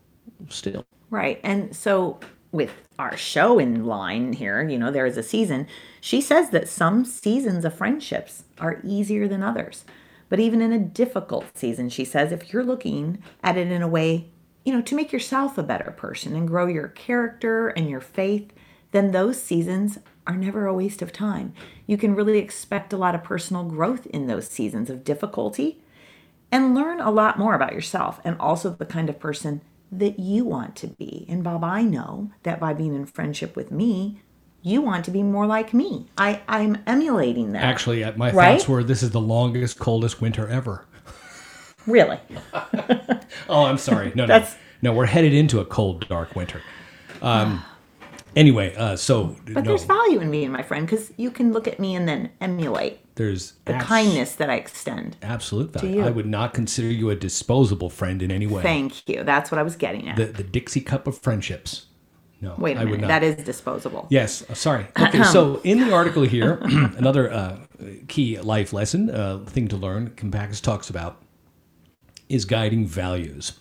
still. 0.49 0.85
Right. 1.09 1.39
And 1.43 1.75
so 1.75 2.19
with 2.51 2.71
our 2.99 3.15
show 3.15 3.59
in 3.59 3.85
line 3.85 4.33
here, 4.33 4.67
you 4.67 4.77
know, 4.77 4.91
there 4.91 5.05
is 5.05 5.17
a 5.17 5.23
season. 5.23 5.67
She 6.01 6.21
says 6.21 6.49
that 6.49 6.67
some 6.67 7.05
seasons 7.05 7.63
of 7.63 7.75
friendships 7.75 8.43
are 8.59 8.81
easier 8.83 9.27
than 9.27 9.43
others. 9.43 9.85
But 10.29 10.39
even 10.39 10.61
in 10.61 10.73
a 10.73 10.79
difficult 10.79 11.45
season, 11.55 11.89
she 11.89 12.03
says, 12.03 12.31
if 12.31 12.51
you're 12.51 12.63
looking 12.63 13.23
at 13.43 13.57
it 13.57 13.71
in 13.71 13.81
a 13.81 13.87
way, 13.87 14.29
you 14.67 14.73
know, 14.73 14.81
to 14.81 14.95
make 14.95 15.13
yourself 15.13 15.57
a 15.57 15.63
better 15.63 15.91
person 15.91 16.35
and 16.35 16.45
grow 16.45 16.67
your 16.67 16.89
character 16.89 17.69
and 17.69 17.89
your 17.89 18.01
faith, 18.01 18.51
then 18.91 19.11
those 19.11 19.41
seasons 19.41 19.97
are 20.27 20.35
never 20.35 20.65
a 20.65 20.73
waste 20.73 21.01
of 21.01 21.13
time. 21.13 21.53
You 21.85 21.97
can 21.97 22.13
really 22.13 22.37
expect 22.37 22.91
a 22.91 22.97
lot 22.97 23.15
of 23.15 23.23
personal 23.23 23.63
growth 23.63 24.05
in 24.07 24.27
those 24.27 24.49
seasons 24.49 24.89
of 24.89 25.05
difficulty 25.05 25.81
and 26.51 26.75
learn 26.75 26.99
a 26.99 27.11
lot 27.11 27.39
more 27.39 27.55
about 27.55 27.71
yourself 27.71 28.19
and 28.25 28.35
also 28.41 28.69
the 28.71 28.85
kind 28.85 29.09
of 29.09 29.21
person 29.21 29.61
that 29.89 30.19
you 30.19 30.43
want 30.43 30.75
to 30.75 30.87
be. 30.87 31.25
And 31.29 31.45
Bob, 31.45 31.63
I 31.63 31.83
know 31.83 32.31
that 32.43 32.59
by 32.59 32.73
being 32.73 32.93
in 32.93 33.05
friendship 33.05 33.55
with 33.55 33.71
me, 33.71 34.19
you 34.61 34.81
want 34.81 35.05
to 35.05 35.11
be 35.11 35.23
more 35.23 35.45
like 35.47 35.73
me. 35.73 36.07
I, 36.17 36.41
I'm 36.49 36.83
emulating 36.85 37.53
that. 37.53 37.63
Actually, 37.63 38.03
uh, 38.03 38.11
my 38.17 38.33
Right? 38.33 38.57
thoughts 38.57 38.67
were 38.67 38.83
this 38.83 39.01
is 39.01 39.11
the 39.11 39.21
longest, 39.21 39.79
coldest 39.79 40.19
winter 40.19 40.45
ever. 40.49 40.86
Really? 41.87 42.19
Oh, 43.49 43.63
I'm 43.65 43.77
sorry. 43.77 44.11
No, 44.15 44.25
no. 44.25 44.45
No, 44.81 44.93
we're 44.93 45.05
headed 45.05 45.33
into 45.33 45.59
a 45.59 45.65
cold, 45.65 46.07
dark 46.07 46.35
winter. 46.35 46.61
Um, 47.21 47.63
anyway, 48.35 48.75
uh, 48.75 48.95
so 48.95 49.35
But 49.45 49.53
no, 49.55 49.61
there's 49.61 49.83
value 49.85 50.19
in 50.19 50.29
being 50.31 50.51
my 50.51 50.61
friend 50.63 50.85
because 50.85 51.11
you 51.17 51.31
can 51.31 51.51
look 51.51 51.67
at 51.67 51.79
me 51.79 51.95
and 51.95 52.07
then 52.07 52.29
emulate 52.41 52.99
there's 53.15 53.53
the 53.65 53.73
abs- 53.73 53.85
kindness 53.85 54.35
that 54.35 54.49
I 54.49 54.55
extend. 54.55 55.17
Absolute 55.21 55.71
value. 55.73 55.97
you. 55.97 56.03
I 56.05 56.09
would 56.11 56.25
not 56.27 56.53
consider 56.53 56.87
you 56.89 57.09
a 57.09 57.15
disposable 57.15 57.89
friend 57.89 58.21
in 58.21 58.31
any 58.31 58.47
way. 58.47 58.61
Thank 58.61 59.07
you. 59.09 59.23
That's 59.23 59.49
what 59.51 59.59
I 59.59 59.63
was 59.63 59.75
getting 59.75 60.07
at. 60.09 60.15
the 60.17 60.25
the 60.25 60.43
Dixie 60.43 60.81
cup 60.81 61.07
of 61.07 61.17
friendships. 61.17 61.87
No, 62.39 62.53
Wait 62.59 62.77
a 62.77 62.81
I 62.81 62.83
would 62.83 62.91
minute. 62.91 63.01
not. 63.01 63.07
That 63.07 63.23
is 63.23 63.35
disposable. 63.43 64.05
Yes, 64.11 64.47
uh, 64.47 64.53
sorry. 64.53 64.85
Okay, 64.99 65.23
so 65.23 65.59
in 65.63 65.79
the 65.79 65.91
article 65.91 66.21
here, 66.23 66.59
another 66.97 67.31
uh, 67.31 67.57
key 68.07 68.39
life 68.39 68.73
lesson, 68.73 69.09
uh, 69.09 69.39
thing 69.47 69.67
to 69.69 69.75
learn, 69.77 70.11
Kampakis 70.11 70.61
talks 70.61 70.91
about, 70.91 71.19
is 72.29 72.45
guiding 72.45 72.85
values. 72.85 73.53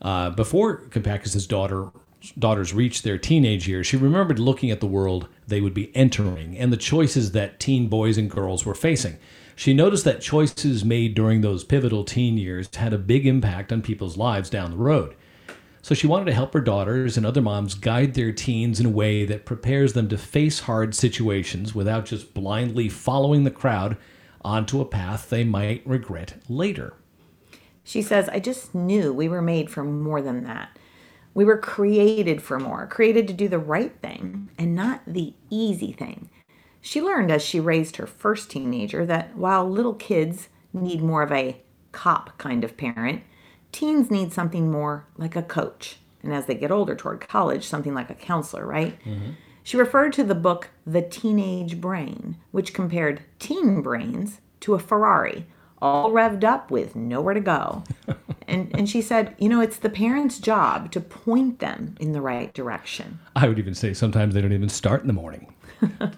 Uh, 0.00 0.30
before 0.30 0.78
Kampakis's 0.88 1.46
daughter 1.46 1.90
daughters 2.38 2.74
reached 2.74 3.04
their 3.04 3.18
teenage 3.18 3.68
years, 3.68 3.86
she 3.86 3.96
remembered 3.96 4.38
looking 4.38 4.70
at 4.70 4.80
the 4.80 4.86
world 4.86 5.28
they 5.46 5.60
would 5.60 5.74
be 5.74 5.94
entering 5.94 6.56
and 6.58 6.72
the 6.72 6.76
choices 6.76 7.32
that 7.32 7.60
teen 7.60 7.88
boys 7.88 8.18
and 8.18 8.30
girls 8.30 8.64
were 8.64 8.74
facing. 8.74 9.16
She 9.54 9.72
noticed 9.72 10.04
that 10.04 10.20
choices 10.20 10.84
made 10.84 11.14
during 11.14 11.40
those 11.40 11.64
pivotal 11.64 12.04
teen 12.04 12.36
years 12.36 12.68
had 12.74 12.92
a 12.92 12.98
big 12.98 13.26
impact 13.26 13.72
on 13.72 13.80
people's 13.80 14.16
lives 14.16 14.50
down 14.50 14.70
the 14.70 14.76
road. 14.76 15.14
So 15.82 15.94
she 15.94 16.08
wanted 16.08 16.24
to 16.26 16.34
help 16.34 16.52
her 16.52 16.60
daughters 16.60 17.16
and 17.16 17.24
other 17.24 17.40
moms 17.40 17.74
guide 17.74 18.14
their 18.14 18.32
teens 18.32 18.80
in 18.80 18.86
a 18.86 18.90
way 18.90 19.24
that 19.24 19.46
prepares 19.46 19.92
them 19.92 20.08
to 20.08 20.18
face 20.18 20.60
hard 20.60 20.94
situations 20.94 21.74
without 21.74 22.06
just 22.06 22.34
blindly 22.34 22.88
following 22.88 23.44
the 23.44 23.52
crowd 23.52 23.96
onto 24.44 24.80
a 24.80 24.84
path 24.84 25.30
they 25.30 25.44
might 25.44 25.86
regret 25.86 26.34
later. 26.48 26.94
She 27.86 28.02
says, 28.02 28.28
I 28.28 28.40
just 28.40 28.74
knew 28.74 29.12
we 29.12 29.28
were 29.28 29.40
made 29.40 29.70
for 29.70 29.84
more 29.84 30.20
than 30.20 30.42
that. 30.42 30.76
We 31.34 31.44
were 31.44 31.56
created 31.56 32.42
for 32.42 32.58
more, 32.58 32.84
created 32.88 33.28
to 33.28 33.32
do 33.32 33.46
the 33.46 33.60
right 33.60 33.94
thing 34.02 34.50
and 34.58 34.74
not 34.74 35.02
the 35.06 35.34
easy 35.50 35.92
thing. 35.92 36.28
She 36.80 37.00
learned 37.00 37.30
as 37.30 37.44
she 37.44 37.60
raised 37.60 37.94
her 37.96 38.08
first 38.08 38.50
teenager 38.50 39.06
that 39.06 39.36
while 39.36 39.70
little 39.70 39.94
kids 39.94 40.48
need 40.72 41.00
more 41.00 41.22
of 41.22 41.30
a 41.30 41.62
cop 41.92 42.36
kind 42.38 42.64
of 42.64 42.76
parent, 42.76 43.22
teens 43.70 44.10
need 44.10 44.32
something 44.32 44.68
more 44.68 45.06
like 45.16 45.36
a 45.36 45.42
coach. 45.42 45.98
And 46.24 46.34
as 46.34 46.46
they 46.46 46.56
get 46.56 46.72
older 46.72 46.96
toward 46.96 47.28
college, 47.28 47.64
something 47.64 47.94
like 47.94 48.10
a 48.10 48.14
counselor, 48.14 48.66
right? 48.66 48.98
Mm-hmm. 49.04 49.30
She 49.62 49.76
referred 49.76 50.12
to 50.14 50.24
the 50.24 50.34
book 50.34 50.70
The 50.84 51.02
Teenage 51.02 51.80
Brain, 51.80 52.36
which 52.50 52.74
compared 52.74 53.22
teen 53.38 53.80
brains 53.80 54.40
to 54.60 54.74
a 54.74 54.80
Ferrari, 54.80 55.46
all 55.86 56.10
revved 56.10 56.44
up 56.44 56.70
with 56.70 56.96
nowhere 56.96 57.34
to 57.34 57.40
go. 57.40 57.84
and, 58.48 58.74
and 58.76 58.88
she 58.88 59.00
said, 59.00 59.34
you 59.38 59.48
know, 59.48 59.60
it's 59.60 59.78
the 59.78 59.90
parent's 59.90 60.38
job 60.38 60.90
to 60.92 61.00
point 61.00 61.60
them 61.60 61.94
in 62.00 62.12
the 62.12 62.20
right 62.20 62.52
direction. 62.54 63.18
I 63.34 63.48
would 63.48 63.58
even 63.58 63.74
say 63.74 63.94
sometimes 63.94 64.34
they 64.34 64.40
don't 64.40 64.52
even 64.52 64.68
start 64.68 65.00
in 65.02 65.06
the 65.06 65.12
morning. 65.12 65.52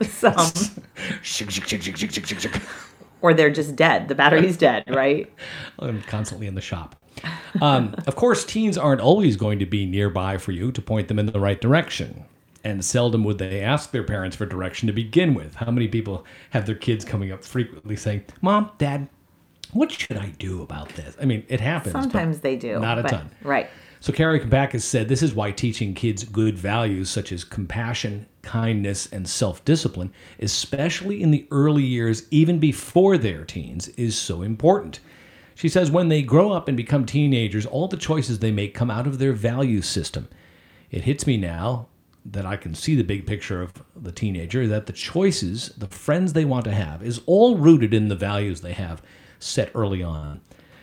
Some, 0.02 0.52
or 3.20 3.34
they're 3.34 3.50
just 3.50 3.76
dead. 3.76 4.08
The 4.08 4.14
battery's 4.14 4.56
dead, 4.68 4.84
right? 4.88 5.30
I'm 5.78 6.02
constantly 6.02 6.46
in 6.46 6.54
the 6.54 6.60
shop. 6.60 6.96
Um, 7.60 7.94
of 8.06 8.14
course, 8.14 8.44
teens 8.44 8.78
aren't 8.78 9.00
always 9.00 9.36
going 9.36 9.58
to 9.58 9.66
be 9.66 9.84
nearby 9.86 10.38
for 10.38 10.52
you 10.52 10.70
to 10.72 10.80
point 10.80 11.08
them 11.08 11.18
in 11.18 11.26
the 11.26 11.40
right 11.40 11.60
direction. 11.60 12.24
And 12.64 12.84
seldom 12.84 13.24
would 13.24 13.38
they 13.38 13.62
ask 13.62 13.90
their 13.90 14.04
parents 14.04 14.36
for 14.36 14.46
direction 14.46 14.86
to 14.86 14.92
begin 14.92 15.34
with. 15.34 15.54
How 15.54 15.70
many 15.70 15.88
people 15.88 16.24
have 16.50 16.66
their 16.66 16.74
kids 16.74 17.04
coming 17.04 17.32
up 17.32 17.44
frequently 17.44 17.96
saying, 17.96 18.24
Mom, 18.40 18.70
Dad, 18.78 19.08
what 19.72 19.90
should 19.92 20.16
I 20.16 20.30
do 20.38 20.62
about 20.62 20.88
this? 20.90 21.16
I 21.20 21.24
mean, 21.24 21.44
it 21.48 21.60
happens. 21.60 21.92
Sometimes 21.92 22.40
they 22.40 22.56
do. 22.56 22.78
Not 22.78 22.98
a 22.98 23.02
but- 23.02 23.10
ton. 23.10 23.30
Right. 23.42 23.68
So 24.00 24.12
Kari 24.12 24.38
Kampakis 24.38 24.82
said 24.82 25.08
this 25.08 25.24
is 25.24 25.34
why 25.34 25.50
teaching 25.50 25.92
kids 25.92 26.22
good 26.22 26.56
values 26.56 27.10
such 27.10 27.32
as 27.32 27.42
compassion, 27.42 28.26
kindness, 28.42 29.06
and 29.06 29.28
self-discipline, 29.28 30.12
especially 30.38 31.20
in 31.20 31.32
the 31.32 31.48
early 31.50 31.82
years, 31.82 32.22
even 32.30 32.60
before 32.60 33.18
they're 33.18 33.44
teens, 33.44 33.88
is 33.88 34.16
so 34.16 34.42
important. 34.42 35.00
She 35.56 35.68
says 35.68 35.90
when 35.90 36.08
they 36.08 36.22
grow 36.22 36.52
up 36.52 36.68
and 36.68 36.76
become 36.76 37.04
teenagers, 37.06 37.66
all 37.66 37.88
the 37.88 37.96
choices 37.96 38.38
they 38.38 38.52
make 38.52 38.72
come 38.72 38.90
out 38.90 39.08
of 39.08 39.18
their 39.18 39.32
value 39.32 39.82
system. 39.82 40.28
It 40.92 41.02
hits 41.02 41.26
me 41.26 41.36
now 41.36 41.88
that 42.24 42.46
I 42.46 42.56
can 42.56 42.74
see 42.74 42.94
the 42.94 43.02
big 43.02 43.26
picture 43.26 43.60
of 43.60 43.72
the 43.96 44.12
teenager 44.12 44.68
that 44.68 44.86
the 44.86 44.92
choices, 44.92 45.72
the 45.76 45.88
friends 45.88 46.32
they 46.32 46.44
want 46.44 46.64
to 46.66 46.72
have, 46.72 47.02
is 47.02 47.20
all 47.26 47.56
rooted 47.56 47.92
in 47.92 48.06
the 48.06 48.14
values 48.14 48.60
they 48.60 48.74
have 48.74 49.02
set 49.38 49.70
early 49.74 50.02
on. 50.02 50.40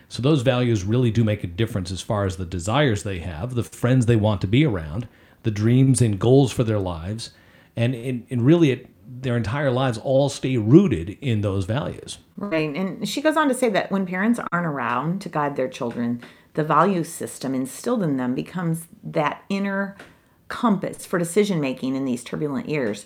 So 0.08 0.22
those 0.22 0.44
values 0.44 0.84
really 0.84 1.12
do 1.12 1.24
make 1.24 1.44
a 1.44 1.48
difference 1.48 1.92
as 1.92 2.02
far 2.02 2.26
as 2.26 2.38
the 2.38 2.46
desires 2.46 3.04
they 3.04 3.20
have, 3.20 3.56
the 3.56 3.64
friends 3.64 4.06
they 4.06 4.16
want 4.16 4.42
to 4.42 4.48
be 4.48 4.66
around, 4.66 5.08
the 5.44 5.52
dreams 5.52 6.02
and 6.02 6.20
goals 6.20 6.52
for 6.52 6.64
their 6.64 6.80
lives, 6.80 7.32
and 7.76 7.94
in, 7.94 8.26
and 8.30 8.46
really 8.46 8.72
it, 8.72 8.88
their 9.08 9.38
entire 9.38 9.72
lives 9.72 9.98
all 9.98 10.30
stay 10.30 10.58
rooted 10.58 11.18
in 11.22 11.42
those 11.42 11.66
values. 11.66 12.20
Right. 12.38 12.74
And 12.76 13.08
she 13.08 13.22
goes 13.22 13.38
on 13.38 13.48
to 13.48 13.54
say 13.54 13.70
that 13.70 13.92
when 13.92 14.06
parents 14.06 14.40
aren't 14.52 14.66
around 14.66 15.22
to 15.22 15.30
guide 15.30 15.56
their 15.56 15.68
children, 15.68 16.22
the 16.54 16.64
value 16.64 17.04
system 17.04 17.54
instilled 17.54 18.02
in 18.02 18.18
them 18.18 18.34
becomes 18.34 18.88
that 19.04 19.44
inner 19.50 19.96
compass 20.48 21.06
for 21.06 21.20
decision 21.20 21.60
making 21.60 21.96
in 21.96 22.06
these 22.06 22.24
turbulent 22.24 22.70
years. 22.70 23.06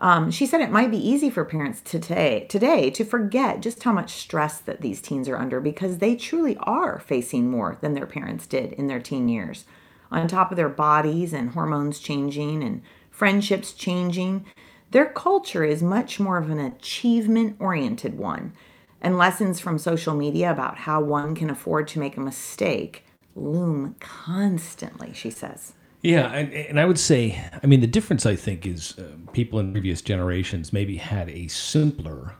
Um, 0.00 0.30
she 0.30 0.46
said 0.46 0.60
it 0.60 0.72
might 0.72 0.90
be 0.90 1.08
easy 1.08 1.30
for 1.30 1.44
parents 1.44 1.80
today 1.80 2.46
today 2.48 2.90
to 2.90 3.04
forget 3.04 3.60
just 3.60 3.82
how 3.82 3.92
much 3.92 4.14
stress 4.14 4.58
that 4.58 4.80
these 4.80 5.00
teens 5.00 5.28
are 5.28 5.36
under 5.36 5.60
because 5.60 5.98
they 5.98 6.16
truly 6.16 6.56
are 6.60 6.98
facing 6.98 7.50
more 7.50 7.78
than 7.80 7.94
their 7.94 8.06
parents 8.06 8.46
did 8.46 8.72
in 8.72 8.88
their 8.88 9.00
teen 9.00 9.28
years. 9.28 9.64
On 10.10 10.26
top 10.26 10.50
of 10.50 10.56
their 10.56 10.68
bodies 10.68 11.32
and 11.32 11.50
hormones 11.50 11.98
changing 11.98 12.62
and 12.62 12.82
friendships 13.10 13.72
changing, 13.72 14.44
their 14.90 15.06
culture 15.06 15.64
is 15.64 15.82
much 15.82 16.20
more 16.20 16.38
of 16.38 16.50
an 16.50 16.60
achievement 16.60 17.56
oriented 17.58 18.18
one. 18.18 18.52
And 19.00 19.18
lessons 19.18 19.60
from 19.60 19.78
social 19.78 20.14
media 20.14 20.50
about 20.50 20.78
how 20.78 21.00
one 21.00 21.34
can 21.34 21.50
afford 21.50 21.88
to 21.88 21.98
make 21.98 22.16
a 22.16 22.20
mistake 22.20 23.04
loom 23.34 23.96
constantly, 24.00 25.12
she 25.12 25.30
says. 25.30 25.74
Yeah, 26.04 26.30
and, 26.32 26.52
and 26.52 26.78
I 26.78 26.84
would 26.84 26.98
say, 26.98 27.42
I 27.62 27.66
mean, 27.66 27.80
the 27.80 27.86
difference 27.86 28.26
I 28.26 28.36
think 28.36 28.66
is 28.66 28.98
uh, 28.98 29.04
people 29.32 29.58
in 29.58 29.72
previous 29.72 30.02
generations 30.02 30.70
maybe 30.70 30.98
had 30.98 31.30
a 31.30 31.48
simpler 31.48 32.34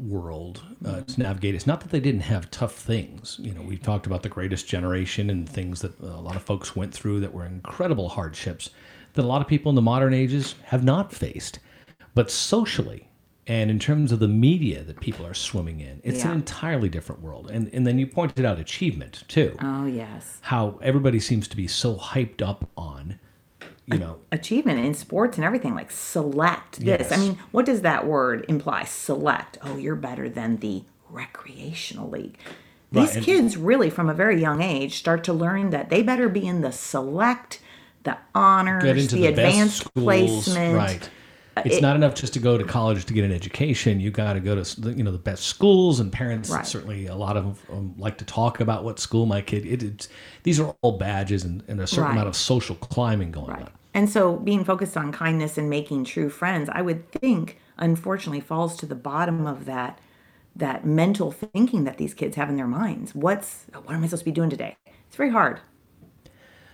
world 0.00 0.62
uh, 0.82 1.02
to 1.02 1.20
navigate. 1.20 1.54
It's 1.54 1.66
not 1.66 1.82
that 1.82 1.90
they 1.90 2.00
didn't 2.00 2.22
have 2.22 2.50
tough 2.50 2.74
things. 2.74 3.38
You 3.38 3.52
know, 3.52 3.60
we've 3.60 3.82
talked 3.82 4.06
about 4.06 4.22
the 4.22 4.30
greatest 4.30 4.66
generation 4.66 5.28
and 5.28 5.46
things 5.46 5.82
that 5.82 6.00
a 6.00 6.06
lot 6.06 6.36
of 6.36 6.42
folks 6.42 6.74
went 6.74 6.94
through 6.94 7.20
that 7.20 7.34
were 7.34 7.44
incredible 7.44 8.08
hardships 8.08 8.70
that 9.12 9.26
a 9.26 9.28
lot 9.28 9.42
of 9.42 9.46
people 9.46 9.68
in 9.68 9.76
the 9.76 9.82
modern 9.82 10.14
ages 10.14 10.54
have 10.64 10.82
not 10.82 11.12
faced. 11.12 11.58
But 12.14 12.30
socially 12.30 13.10
And 13.52 13.70
in 13.70 13.78
terms 13.78 14.12
of 14.12 14.18
the 14.18 14.28
media 14.28 14.82
that 14.82 14.98
people 15.00 15.26
are 15.26 15.34
swimming 15.34 15.80
in, 15.80 16.00
it's 16.02 16.24
an 16.24 16.30
entirely 16.30 16.88
different 16.88 17.20
world. 17.20 17.50
And 17.50 17.68
and 17.74 17.86
then 17.86 17.98
you 17.98 18.06
pointed 18.06 18.46
out 18.46 18.58
achievement 18.58 19.24
too. 19.28 19.54
Oh, 19.60 19.84
yes. 19.84 20.38
How 20.40 20.78
everybody 20.80 21.20
seems 21.20 21.48
to 21.48 21.56
be 21.56 21.68
so 21.68 21.96
hyped 21.96 22.40
up 22.40 22.70
on, 22.78 23.18
you 23.84 23.98
know, 23.98 24.20
Achievement 24.32 24.78
in 24.78 24.94
sports 24.94 25.36
and 25.36 25.44
everything, 25.44 25.74
like 25.74 25.90
select 25.90 26.80
this. 26.80 27.12
I 27.12 27.18
mean, 27.18 27.38
what 27.50 27.66
does 27.66 27.82
that 27.82 28.06
word 28.06 28.46
imply? 28.48 28.84
Select. 28.84 29.58
Oh, 29.60 29.76
you're 29.76 29.96
better 29.96 30.30
than 30.30 30.56
the 30.56 30.84
recreational 31.10 32.08
league. 32.08 32.38
These 32.90 33.16
and- 33.16 33.24
kids 33.24 33.58
really, 33.58 33.90
from 33.90 34.08
a 34.08 34.14
very 34.14 34.40
young 34.40 34.62
age, 34.62 34.96
start 34.96 35.24
to 35.24 35.34
learn 35.34 35.68
that 35.70 35.90
they 35.90 36.02
better 36.02 36.30
be 36.30 36.46
in 36.46 36.62
the 36.62 36.72
select, 36.72 37.60
the 38.04 38.16
honors, 38.34 39.10
the, 39.10 39.16
the, 39.18 39.26
advanced 39.26 39.76
schools, 39.76 40.04
placement. 40.04 40.74
right? 40.74 41.10
Uh, 41.56 41.62
it's 41.66 41.76
it- 41.76 41.82
not 41.82 41.96
enough 41.96 42.14
just 42.14 42.32
to 42.34 42.38
go 42.38 42.56
to 42.56 42.64
college 42.64 43.04
to 43.04 43.12
get 43.14 43.24
an 43.24 43.32
education. 43.32 44.00
You 44.00 44.10
got 44.10 44.32
to 44.34 44.40
go 44.40 44.54
to 44.60 44.80
the- 44.80 44.92
you 44.94 45.02
know 45.02 45.12
the 45.12 45.18
best 45.18 45.44
schools, 45.44 46.00
and 46.00 46.10
parents 46.10 46.48
Right. 46.50 46.66
certainly 46.66 47.06
a 47.06 47.14
lot 47.14 47.36
of 47.36 47.64
them 47.68 47.94
like 47.98 48.18
to 48.18 48.24
talk 48.24 48.60
about 48.60 48.84
what 48.84 48.98
school 48.98 49.26
my 49.26 49.40
kid. 49.42 49.66
It, 49.66 49.82
it's 49.82 50.08
these 50.44 50.58
are 50.60 50.74
all 50.82 50.98
badges 50.98 51.44
and, 51.44 51.62
and 51.68 51.80
a 51.80 51.86
certain 51.86 52.04
Right. 52.04 52.12
amount 52.12 52.28
of 52.28 52.36
social 52.36 52.76
climbing 52.76 53.30
going 53.32 53.48
Right. 53.50 53.62
on. 53.62 53.70
And 53.94 54.08
so 54.08 54.36
being 54.36 54.64
focused 54.64 54.96
on 54.96 55.12
kindness 55.12 55.58
and 55.58 55.68
making 55.68 56.04
true 56.04 56.30
friends, 56.30 56.70
I 56.72 56.80
would 56.80 57.10
think 57.12 57.58
unfortunately 57.78 58.40
falls 58.40 58.76
to 58.76 58.86
the 58.86 58.94
bottom 58.94 59.46
of 59.46 59.64
that 59.66 59.98
that 60.54 60.84
mental 60.86 61.30
thinking 61.32 61.84
that 61.84 61.96
these 61.96 62.12
kids 62.12 62.36
have 62.36 62.50
in 62.50 62.56
their 62.56 62.66
minds. 62.66 63.14
What's 63.14 63.64
what 63.84 63.94
am 63.94 64.02
I 64.02 64.06
supposed 64.06 64.20
to 64.20 64.24
be 64.26 64.30
doing 64.32 64.50
today? 64.50 64.76
It's 65.08 65.16
very 65.16 65.30
hard. 65.30 65.60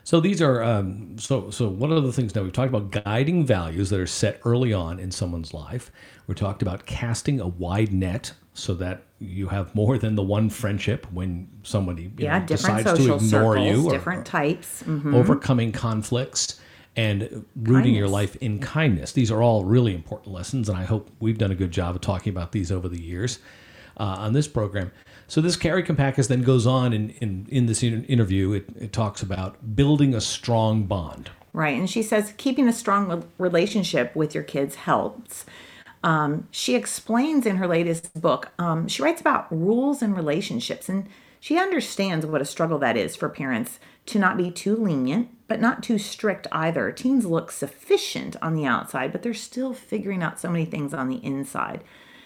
So 0.08 0.20
these 0.20 0.40
are 0.40 0.62
um, 0.62 1.18
so 1.18 1.50
so. 1.50 1.68
one 1.68 1.92
of 1.92 2.02
the 2.02 2.14
things 2.14 2.34
now? 2.34 2.42
We've 2.42 2.50
talked 2.50 2.70
about 2.74 3.04
guiding 3.04 3.44
values 3.44 3.90
that 3.90 4.00
are 4.00 4.06
set 4.06 4.40
early 4.46 4.72
on 4.72 4.98
in 4.98 5.10
someone's 5.10 5.52
life. 5.52 5.92
We 6.26 6.34
talked 6.34 6.62
about 6.62 6.86
casting 6.86 7.40
a 7.40 7.46
wide 7.46 7.92
net 7.92 8.32
so 8.54 8.72
that 8.76 9.02
you 9.18 9.48
have 9.48 9.74
more 9.74 9.98
than 9.98 10.14
the 10.14 10.22
one 10.22 10.48
friendship 10.48 11.06
when 11.12 11.46
somebody 11.62 12.04
you 12.04 12.12
Yeah, 12.16 12.38
know, 12.38 12.46
decides 12.46 12.84
to 12.90 13.16
ignore 13.16 13.56
circles, 13.58 13.66
you 13.68 13.86
or- 13.86 13.90
different 13.90 14.24
types. 14.24 14.82
Mhm. 14.84 15.14
overcoming 15.14 15.72
conflicts 15.72 16.58
and 16.96 17.44
rooting 17.54 17.94
your 17.94 18.08
life 18.08 18.34
in 18.36 18.60
kindness. 18.60 19.12
These 19.12 19.30
are 19.30 19.42
all 19.42 19.66
really 19.66 19.94
important 19.94 20.32
lessons, 20.32 20.70
and 20.70 20.78
I 20.78 20.84
hope 20.86 21.10
we've 21.20 21.36
done 21.36 21.52
a 21.52 21.54
good 21.54 21.70
job 21.70 21.96
of 21.96 22.00
talking 22.00 22.30
about 22.30 22.52
these 22.52 22.72
over 22.72 22.88
the 22.88 22.98
years 22.98 23.40
uh, 23.98 24.16
on 24.18 24.32
this 24.32 24.48
program. 24.48 24.92
So 25.26 25.40
this 25.40 25.56
Kari 25.56 25.82
Kampakis 25.82 26.28
then 26.28 26.42
goes 26.42 26.66
on 26.66 26.92
in, 26.92 27.10
in, 27.10 27.46
in 27.50 27.66
this 27.66 27.82
interview. 27.82 28.52
It, 28.52 28.66
it 28.78 28.92
talks 28.92 29.22
about 29.22 29.76
building 29.76 30.14
a 30.14 30.20
strong 30.20 30.84
bond. 30.84 31.30
Right. 31.52 31.78
And 31.78 31.88
she 31.88 32.02
says 32.02 32.34
keeping 32.36 32.68
a 32.68 32.72
strong 32.72 33.28
relationship 33.36 34.14
with 34.14 34.34
your 34.34 34.44
kids 34.44 34.76
helps. 34.76 35.44
Um, 36.04 36.46
she 36.50 36.74
explains 36.74 37.44
in 37.44 37.56
her 37.56 37.66
latest 37.66 38.20
book, 38.20 38.52
um, 38.58 38.86
she 38.88 39.02
writes 39.02 39.20
about 39.20 39.50
rules 39.50 40.00
and 40.00 40.16
relationships, 40.16 40.88
and 40.88 41.08
she 41.40 41.58
understands 41.58 42.24
what 42.24 42.40
a 42.40 42.44
struggle 42.44 42.78
that 42.78 42.96
is 42.96 43.16
for 43.16 43.28
parents 43.28 43.80
to 44.06 44.18
not 44.18 44.36
be 44.36 44.50
too 44.50 44.76
lenient, 44.76 45.28
but 45.48 45.60
not 45.60 45.82
too 45.82 45.98
strict 45.98 46.46
either. 46.52 46.90
Teens 46.92 47.26
look 47.26 47.50
sufficient 47.50 48.36
on 48.40 48.54
the 48.54 48.64
outside, 48.64 49.12
but 49.12 49.22
they're 49.22 49.34
still 49.34 49.74
figuring 49.74 50.22
out 50.22 50.40
so 50.40 50.50
many 50.50 50.64
things 50.64 50.94
on 50.94 51.08
the 51.08 51.22
inside. 51.24 51.82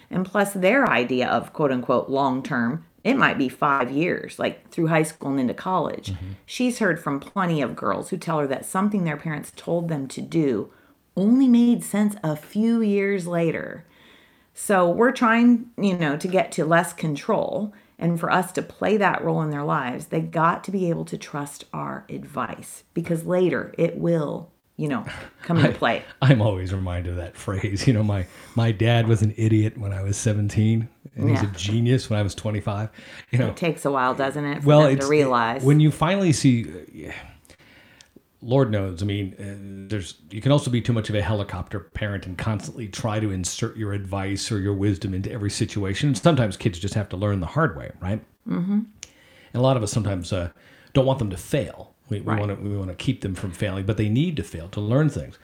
And 0.09 0.25
plus, 0.25 0.53
their 0.53 0.89
idea 0.89 1.27
of 1.27 1.53
quote 1.53 1.71
unquote 1.71 2.09
long 2.09 2.43
term, 2.43 2.85
it 3.03 3.15
might 3.15 3.37
be 3.37 3.49
five 3.49 3.91
years, 3.91 4.39
like 4.39 4.69
through 4.69 4.87
high 4.87 5.03
school 5.03 5.31
and 5.31 5.39
into 5.39 5.53
college. 5.53 6.11
Mm-hmm. 6.11 6.31
She's 6.45 6.79
heard 6.79 6.99
from 6.99 7.19
plenty 7.19 7.61
of 7.61 7.75
girls 7.75 8.09
who 8.09 8.17
tell 8.17 8.39
her 8.39 8.47
that 8.47 8.65
something 8.65 9.03
their 9.03 9.17
parents 9.17 9.51
told 9.55 9.89
them 9.89 10.07
to 10.09 10.21
do 10.21 10.71
only 11.15 11.47
made 11.47 11.83
sense 11.83 12.15
a 12.23 12.35
few 12.35 12.81
years 12.81 13.27
later. 13.27 13.85
So 14.53 14.89
we're 14.89 15.11
trying, 15.11 15.71
you 15.77 15.97
know, 15.97 16.17
to 16.17 16.27
get 16.27 16.51
to 16.53 16.65
less 16.65 16.93
control. 16.93 17.73
And 17.99 18.19
for 18.19 18.31
us 18.31 18.51
to 18.53 18.61
play 18.61 18.97
that 18.97 19.23
role 19.23 19.41
in 19.41 19.49
their 19.49 19.63
lives, 19.63 20.07
they 20.07 20.21
got 20.21 20.63
to 20.65 20.71
be 20.71 20.89
able 20.89 21.05
to 21.05 21.17
trust 21.17 21.65
our 21.73 22.05
advice 22.09 22.83
because 22.93 23.25
later 23.25 23.73
it 23.77 23.97
will, 23.97 24.51
you 24.83 24.89
know, 24.89 25.05
come 25.43 25.57
into 25.59 25.71
play. 25.77 26.03
I'm 26.21 26.41
always 26.41 26.73
reminded 26.73 27.11
of 27.11 27.15
that 27.15 27.37
phrase. 27.37 27.87
You 27.87 27.93
know, 27.93 28.03
my 28.03 28.27
my 28.55 28.73
dad 28.73 29.07
was 29.07 29.21
an 29.21 29.33
idiot 29.37 29.77
when 29.77 29.93
I 29.93 30.03
was 30.03 30.17
17, 30.17 30.89
and 31.15 31.29
he's 31.29 31.41
a 31.41 31.47
genius 31.55 32.09
when 32.09 32.19
I 32.19 32.21
was 32.21 32.35
25. 32.35 32.89
You 33.31 33.39
know, 33.39 33.47
It 33.47 33.55
takes 33.55 33.85
a 33.85 33.91
while, 33.91 34.13
doesn't 34.13 34.43
it, 34.43 34.61
for 34.61 34.67
well, 34.67 34.85
it's 34.87 35.05
to 35.05 35.09
realize? 35.09 35.63
when 35.63 35.79
you 35.79 35.89
finally 35.89 36.33
see. 36.33 36.65
uh, 36.69 36.79
yeah, 36.91 37.13
Lord 38.41 38.71
knows. 38.71 39.01
I 39.01 39.05
mean, 39.05 39.35
uh, 39.39 39.87
there's 39.89 40.15
you 40.29 40.41
can 40.41 40.51
also 40.51 40.69
be 40.69 40.81
too 40.81 40.91
much 40.91 41.07
of 41.07 41.15
a 41.15 41.21
helicopter 41.21 41.79
parent 41.79 42.25
and 42.25 42.37
constantly 42.37 42.89
try 42.89 43.21
to 43.21 43.31
insert 43.31 43.77
your 43.77 43.93
advice 43.93 44.51
or 44.51 44.59
your 44.59 44.73
wisdom 44.73 45.13
into 45.13 45.31
every 45.31 45.49
situation. 45.49 46.09
And 46.09 46.17
sometimes 46.17 46.57
kids 46.57 46.77
just 46.77 46.93
have 46.95 47.07
to 47.09 47.15
learn 47.15 47.39
the 47.39 47.45
hard 47.47 47.77
way, 47.77 47.91
right? 48.01 48.21
Mm-hmm. 48.49 48.73
And 49.53 49.55
a 49.55 49.61
lot 49.61 49.77
of 49.77 49.83
us 49.83 49.93
sometimes 49.93 50.33
uh, 50.33 50.49
don't 50.91 51.05
want 51.05 51.19
them 51.19 51.29
to 51.29 51.37
fail. 51.37 51.92
We, 52.09 52.19
we 52.21 52.25
Right. 52.33 52.39
want 52.39 52.57
to 52.57 52.69
we 52.69 52.75
want 52.77 52.89
to 52.89 52.95
keep 52.95 53.21
them 53.21 53.35
from 53.35 53.51
failing, 53.51 53.85
but 53.85 53.97
they 53.97 54.09
need 54.09 54.35
to 54.37 54.43
fail 54.43 54.67
to 54.69 54.81
learn 54.81 55.09
things. 55.09 55.37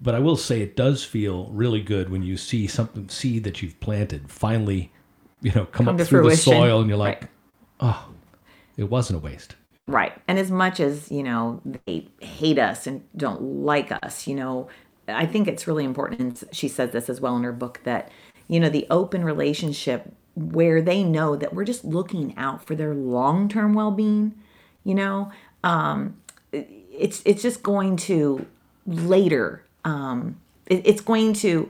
But 0.00 0.14
I 0.14 0.18
will 0.18 0.36
say 0.36 0.60
it 0.62 0.76
does 0.76 1.04
feel 1.04 1.46
really 1.46 1.80
good 1.80 2.10
when 2.10 2.22
you 2.22 2.36
see 2.36 2.66
something 2.66 3.08
seed 3.08 3.44
that 3.44 3.62
you've 3.62 3.78
planted 3.80 4.30
finally, 4.30 4.90
you 5.40 5.52
know, 5.52 5.64
come, 5.66 5.86
Come 5.86 5.88
up 6.00 6.06
through 6.06 6.22
fruition. 6.22 6.52
the 6.52 6.58
soil, 6.58 6.80
and 6.80 6.88
you're 6.88 6.98
like, 6.98 7.22
Right. 7.22 7.30
oh, 7.80 8.08
it 8.76 8.90
wasn't 8.90 9.16
a 9.18 9.20
waste. 9.20 9.56
Right. 9.88 10.12
And 10.26 10.38
as 10.38 10.50
much 10.50 10.80
as, 10.80 11.10
you 11.10 11.22
know, 11.22 11.62
they 11.86 12.08
hate 12.20 12.58
us 12.58 12.86
and 12.86 13.04
don't 13.16 13.40
like 13.64 13.92
us, 14.02 14.26
you 14.26 14.34
know, 14.34 14.68
I 15.08 15.24
think 15.26 15.46
it's 15.46 15.66
really 15.68 15.84
important. 15.84 16.20
And 16.20 16.44
she 16.54 16.66
says 16.68 16.90
this 16.90 17.08
as 17.08 17.20
well 17.20 17.36
in 17.36 17.44
her 17.44 17.52
book 17.52 17.80
that, 17.84 18.10
you 18.48 18.58
know, 18.58 18.68
the 18.68 18.86
open 18.90 19.22
relationship 19.24 20.12
where 20.34 20.82
they 20.82 21.04
know 21.04 21.36
that 21.36 21.54
we're 21.54 21.64
just 21.64 21.84
looking 21.84 22.36
out 22.36 22.66
for 22.66 22.74
their 22.74 22.94
long 22.94 23.48
term 23.48 23.72
well 23.74 23.92
being, 23.92 24.34
you 24.82 24.94
know, 24.96 25.30
um, 25.66 26.16
it's, 26.52 27.22
it's 27.24 27.42
just 27.42 27.62
going 27.62 27.96
to 27.96 28.46
later, 28.86 29.64
um, 29.84 30.40
it, 30.66 30.82
it's 30.86 31.00
going 31.00 31.32
to, 31.34 31.68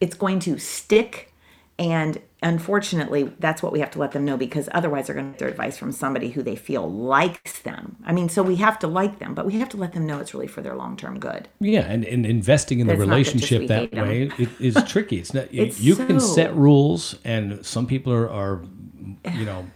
it's 0.00 0.14
going 0.14 0.38
to 0.40 0.58
stick. 0.58 1.32
And 1.78 2.20
unfortunately 2.42 3.32
that's 3.38 3.62
what 3.62 3.72
we 3.72 3.80
have 3.80 3.90
to 3.90 3.98
let 3.98 4.12
them 4.12 4.24
know 4.24 4.36
because 4.36 4.68
otherwise 4.72 5.06
they're 5.06 5.14
going 5.14 5.26
to 5.26 5.32
get 5.32 5.38
their 5.38 5.48
advice 5.48 5.78
from 5.78 5.90
somebody 5.90 6.28
who 6.30 6.42
they 6.42 6.54
feel 6.54 6.90
likes 6.90 7.60
them. 7.60 7.96
I 8.04 8.12
mean 8.12 8.28
so 8.28 8.42
we 8.42 8.56
have 8.56 8.78
to 8.80 8.86
like 8.86 9.18
them 9.18 9.34
but 9.34 9.46
we 9.46 9.58
have 9.58 9.68
to 9.70 9.76
let 9.76 9.94
them 9.94 10.06
know 10.06 10.20
it's 10.20 10.34
really 10.34 10.46
for 10.46 10.60
their 10.60 10.76
long-term 10.76 11.18
good. 11.18 11.48
Yeah, 11.60 11.80
and, 11.80 12.04
and 12.04 12.26
investing 12.26 12.80
in 12.80 12.86
the 12.86 12.96
relationship 12.96 13.68
that 13.68 13.92
way 13.92 14.30
it 14.38 14.50
is 14.60 14.76
tricky. 14.84 15.18
It's 15.18 15.32
not 15.32 15.52
you, 15.52 15.62
It's 15.62 15.80
you 15.80 15.96
can 15.96 16.20
set 16.20 16.54
rules, 16.54 17.18
and 17.24 17.64
some 17.64 17.86
people 17.86 18.12
are, 18.12 18.30
are, 18.30 18.62
you 19.32 19.44
know, 19.44 19.66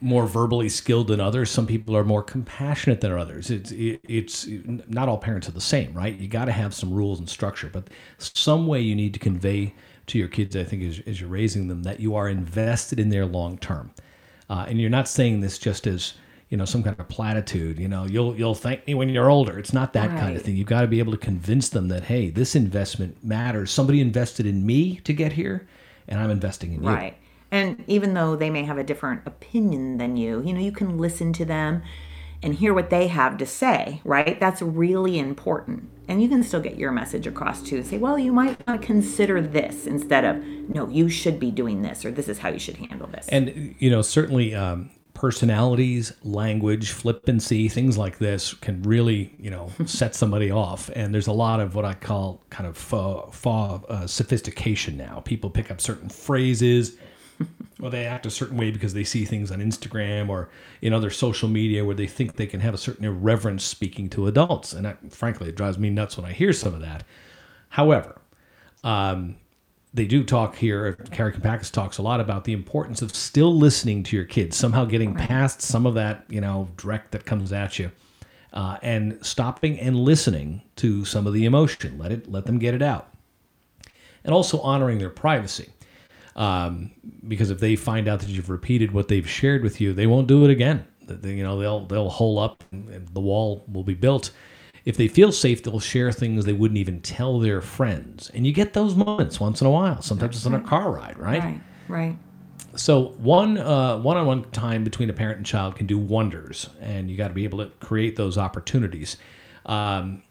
more 0.00 0.26
verbally 0.26 0.68
skilled 0.68 1.08
than 1.08 1.20
others. 1.20 1.50
Some 1.50 1.66
people 1.66 1.96
are 1.96 2.04
more 2.04 2.22
compassionate 2.22 3.00
than 3.00 3.12
others. 3.12 3.50
It's 3.50 3.70
it, 3.72 4.00
it's 4.04 4.46
not 4.88 5.08
all 5.08 5.18
parents 5.18 5.48
are 5.48 5.52
the 5.52 5.60
same, 5.60 5.94
right? 5.94 6.16
You 6.16 6.28
got 6.28 6.46
to 6.46 6.52
have 6.52 6.74
some 6.74 6.92
rules 6.92 7.18
and 7.18 7.28
structure, 7.28 7.70
but 7.72 7.88
some 8.18 8.66
way 8.66 8.80
you 8.80 8.94
need 8.94 9.14
to 9.14 9.20
convey 9.20 9.74
to 10.08 10.18
your 10.18 10.28
kids, 10.28 10.54
I 10.54 10.64
think, 10.64 10.82
as, 10.82 11.00
as 11.06 11.20
you're 11.20 11.30
raising 11.30 11.68
them, 11.68 11.82
that 11.82 11.98
you 11.98 12.14
are 12.14 12.28
invested 12.28 13.00
in 13.00 13.08
their 13.08 13.26
long 13.26 13.58
term, 13.58 13.90
uh, 14.50 14.66
and 14.68 14.80
you're 14.80 14.90
not 14.90 15.08
saying 15.08 15.40
this 15.40 15.58
just 15.58 15.86
as 15.86 16.14
you 16.50 16.56
know 16.56 16.64
some 16.64 16.82
kind 16.82 16.98
of 17.00 17.08
platitude. 17.08 17.78
You 17.78 17.88
know, 17.88 18.04
you'll 18.04 18.36
you'll 18.36 18.54
thank 18.54 18.86
me 18.86 18.94
when 18.94 19.08
you're 19.08 19.30
older. 19.30 19.58
It's 19.58 19.72
not 19.72 19.94
that 19.94 20.10
kind 20.10 20.36
of 20.36 20.42
thing. 20.42 20.56
You've 20.56 20.68
got 20.68 20.82
to 20.82 20.86
be 20.86 20.98
able 20.98 21.12
to 21.12 21.18
convince 21.18 21.70
them 21.70 21.88
that 21.88 22.04
hey, 22.04 22.28
this 22.28 22.54
investment 22.54 23.24
matters. 23.24 23.70
Somebody 23.70 24.00
invested 24.00 24.46
in 24.46 24.66
me 24.66 24.96
to 25.04 25.14
get 25.14 25.32
here, 25.32 25.66
and 26.06 26.20
I'm 26.20 26.30
investing 26.30 26.74
in 26.74 26.82
you. 26.82 26.88
right 26.88 27.16
and 27.56 27.84
even 27.86 28.14
though 28.14 28.36
they 28.36 28.50
may 28.50 28.64
have 28.64 28.78
a 28.78 28.84
different 28.84 29.22
opinion 29.26 29.98
than 29.98 30.16
you 30.16 30.42
you 30.44 30.52
know 30.52 30.60
you 30.60 30.72
can 30.72 30.98
listen 30.98 31.32
to 31.32 31.44
them 31.44 31.82
and 32.42 32.54
hear 32.56 32.74
what 32.74 32.90
they 32.90 33.06
have 33.08 33.36
to 33.38 33.46
say 33.46 34.00
right 34.04 34.38
that's 34.38 34.62
really 34.62 35.18
important 35.18 35.88
and 36.08 36.22
you 36.22 36.28
can 36.28 36.42
still 36.42 36.60
get 36.60 36.76
your 36.76 36.92
message 36.92 37.26
across 37.26 37.62
too 37.62 37.82
say 37.82 37.98
well 37.98 38.18
you 38.18 38.32
might 38.32 38.66
want 38.66 38.80
to 38.80 38.86
consider 38.86 39.40
this 39.40 39.86
instead 39.86 40.24
of 40.24 40.36
no 40.68 40.88
you 40.88 41.08
should 41.08 41.40
be 41.40 41.50
doing 41.50 41.82
this 41.82 42.04
or 42.04 42.10
this 42.10 42.28
is 42.28 42.38
how 42.38 42.48
you 42.48 42.58
should 42.58 42.76
handle 42.76 43.08
this 43.08 43.26
And 43.28 43.74
you 43.78 43.90
know, 43.90 44.02
certainly 44.02 44.54
um, 44.54 44.90
personalities, 45.14 46.12
language, 46.22 46.90
flippancy, 46.90 47.68
things 47.68 47.96
like 47.96 48.18
this 48.18 48.54
can 48.54 48.82
really 48.82 49.34
you 49.38 49.50
know 49.50 49.70
set 49.86 50.14
somebody 50.14 50.50
off. 50.50 50.90
And 50.94 51.12
there's 51.12 51.26
a 51.26 51.32
lot 51.32 51.60
of 51.60 51.74
what 51.74 51.84
I 51.84 51.94
call 51.94 52.42
kind 52.50 52.66
of 52.68 52.76
fa, 52.76 53.22
fa, 53.32 53.80
uh, 53.88 54.06
sophistication 54.06 54.96
now. 54.96 55.20
People 55.24 55.50
pick 55.50 55.70
up 55.70 55.80
certain 55.80 56.08
phrases. 56.08 56.96
Or 57.80 57.90
they 57.90 58.06
act 58.06 58.24
a 58.24 58.30
certain 58.30 58.56
way 58.56 58.70
because 58.70 58.94
they 58.94 59.04
see 59.04 59.26
things 59.26 59.50
on 59.50 59.58
Instagram 59.58 60.30
or 60.30 60.48
in 60.80 60.94
other 60.94 61.10
social 61.10 61.48
media 61.48 61.84
where 61.84 61.94
they 61.94 62.06
think 62.06 62.36
they 62.36 62.46
can 62.46 62.60
have 62.60 62.72
a 62.74 62.78
certain 62.78 63.04
irreverence 63.04 63.64
speaking 63.64 64.08
to 64.10 64.26
adults. 64.28 64.72
And 64.72 64.86
that, 64.86 65.12
frankly, 65.12 65.48
it 65.50 65.56
drives 65.56 65.78
me 65.78 65.90
nuts 65.90 66.16
when 66.16 66.24
I 66.24 66.32
hear 66.32 66.54
some 66.54 66.74
of 66.74 66.80
that. 66.80 67.04
However, 67.68 68.20
um, 68.82 69.36
they 69.92 70.06
do 70.06 70.24
talk 70.24 70.56
here. 70.56 70.94
Kari 71.10 71.32
Kampakis 71.32 71.70
talks 71.70 71.98
a 71.98 72.02
lot 72.02 72.20
about 72.20 72.44
the 72.44 72.52
importance 72.54 73.02
of 73.02 73.14
still 73.14 73.54
listening 73.54 74.02
to 74.04 74.16
your 74.16 74.24
kids, 74.26 74.56
somehow 74.56 74.84
getting 74.86 75.14
past 75.14 75.60
some 75.62 75.86
of 75.86 75.94
that, 75.94 76.24
you 76.28 76.40
know, 76.40 76.68
direct 76.76 77.12
that 77.12 77.26
comes 77.26 77.52
at 77.52 77.78
you, 77.78 77.90
uh, 78.54 78.78
and 78.82 79.18
stopping 79.22 79.78
and 79.80 79.96
listening 79.96 80.62
to 80.76 81.04
some 81.04 81.26
of 81.26 81.34
the 81.34 81.44
emotion. 81.44 81.98
Let 81.98 82.12
it, 82.12 82.30
let 82.30 82.46
them 82.46 82.58
get 82.58 82.74
it 82.74 82.82
out. 82.82 83.10
and 84.24 84.34
also 84.34 84.60
honoring 84.60 84.98
their 84.98 85.10
privacy. 85.10 85.70
Um, 86.36 86.90
because 87.26 87.50
if 87.50 87.58
they 87.60 87.76
find 87.76 88.06
out 88.08 88.20
that 88.20 88.28
you've 88.28 88.50
repeated 88.50 88.92
what 88.92 89.08
they've 89.08 89.28
shared 89.28 89.62
with 89.62 89.80
you, 89.80 89.92
they 89.92 90.06
won't 90.06 90.28
do 90.28 90.44
it 90.44 90.50
again. 90.50 90.84
They- 91.06 91.34
You 91.36 91.42
know, 91.42 91.58
they'll 91.58 91.86
they'll 91.86 92.10
hole 92.10 92.38
up, 92.38 92.62
and 92.72 93.08
the 93.12 93.20
wall 93.20 93.64
will 93.72 93.84
be 93.84 93.94
built. 93.94 94.30
If 94.84 94.96
they 94.96 95.08
feel 95.08 95.32
safe, 95.32 95.62
they'll 95.64 95.80
share 95.80 96.12
things 96.12 96.44
they 96.44 96.52
wouldn't 96.52 96.78
even 96.78 97.00
tell 97.00 97.40
their 97.40 97.60
friends. 97.60 98.30
And 98.34 98.46
you 98.46 98.52
get 98.52 98.72
those 98.74 98.94
moments 98.94 99.40
once 99.40 99.60
in 99.60 99.66
a 99.66 99.70
while. 99.70 100.00
Sometimes 100.02 100.36
it's 100.36 100.46
on 100.46 100.54
a 100.54 100.60
car 100.60 100.92
ride, 100.92 101.18
right? 101.18 101.42
Right, 101.42 101.60
right. 101.88 102.16
So 102.76 103.14
one 103.18 103.56
uh, 103.58 103.98
one-on-one 103.98 104.50
time 104.50 104.84
between 104.84 105.08
a 105.10 105.12
parent 105.14 105.38
and 105.38 105.46
child 105.46 105.74
can 105.76 105.86
do 105.86 105.98
wonders, 105.98 106.68
and 106.80 107.10
you 107.10 107.16
got 107.16 107.28
to 107.28 107.34
be 107.34 107.44
able 107.44 107.58
to 107.64 107.70
create 107.80 108.14
those 108.16 108.36
opportunities. 108.38 109.16
Um, 109.64 110.22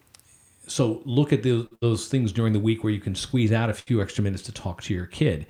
so 0.67 1.01
look 1.05 1.33
at 1.33 1.43
those, 1.43 1.67
those 1.81 2.07
things 2.07 2.31
during 2.31 2.53
the 2.53 2.59
week 2.59 2.83
where 2.83 2.93
you 2.93 2.99
can 2.99 3.13
squeeze 3.15 3.51
out 3.51 3.69
a 3.69 3.73
few 3.73 4.01
extra 4.01 4.23
minutes 4.23 4.43
to 4.43 4.51
talk 4.51 4.81
to 4.83 4.93
your 4.93 5.05
kid. 5.05 5.45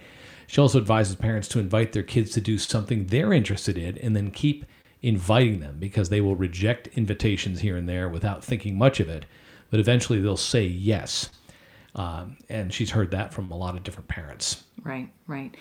She 0.47 0.61
also 0.61 0.79
advises 0.79 1.15
parents 1.15 1.47
to 1.49 1.59
invite 1.59 1.91
their 1.91 2.03
kids 2.03 2.31
to 2.31 2.41
do 2.41 2.57
something 2.57 3.07
they're 3.07 3.33
interested 3.33 3.77
in, 3.77 3.97
and 3.97 4.15
then 4.15 4.31
keep 4.31 4.65
inviting 5.01 5.59
them 5.59 5.77
because 5.79 6.09
they 6.09 6.21
will 6.21 6.35
reject 6.35 6.87
invitations 6.95 7.59
here 7.59 7.77
and 7.77 7.87
there 7.87 8.09
without 8.09 8.43
thinking 8.43 8.77
much 8.77 8.99
of 8.99 9.07
it, 9.07 9.25
but 9.69 9.79
eventually 9.79 10.19
they'll 10.19 10.37
say 10.37 10.65
yes. 10.65 11.29
Um, 11.93 12.37
and 12.49 12.73
she's 12.73 12.91
heard 12.91 13.11
that 13.11 13.33
from 13.33 13.51
a 13.51 13.57
lot 13.57 13.75
of 13.75 13.83
different 13.83 14.09
parents. 14.09 14.63
Right, 14.83 15.09
right. 15.27 15.55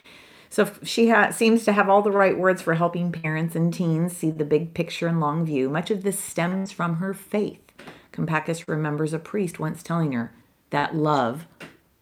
So 0.51 0.71
she 0.83 1.09
ha- 1.09 1.31
seems 1.31 1.65
to 1.65 1.73
have 1.73 1.89
all 1.89 2.01
the 2.03 2.11
right 2.11 2.39
words 2.39 2.63
for 2.63 2.75
helping 2.75 3.13
parents 3.13 3.55
and 3.55 3.73
teens 3.73 4.17
see 4.17 4.31
the 4.31 4.45
big 4.45 4.73
picture 4.73 5.09
and 5.09 5.21
long 5.21 5.45
view. 5.45 5.69
Much 5.69 5.91
of 5.91 6.03
this 6.03 6.19
stems 6.19 6.73
from 6.73 6.97
her 6.97 7.13
faith. 7.13 7.61
Kampakis 8.13 8.69
remembers 8.69 9.13
a 9.13 9.19
priest 9.19 9.59
once 9.59 9.83
telling 9.83 10.13
her 10.13 10.33
that 10.71 10.95
love 10.95 11.47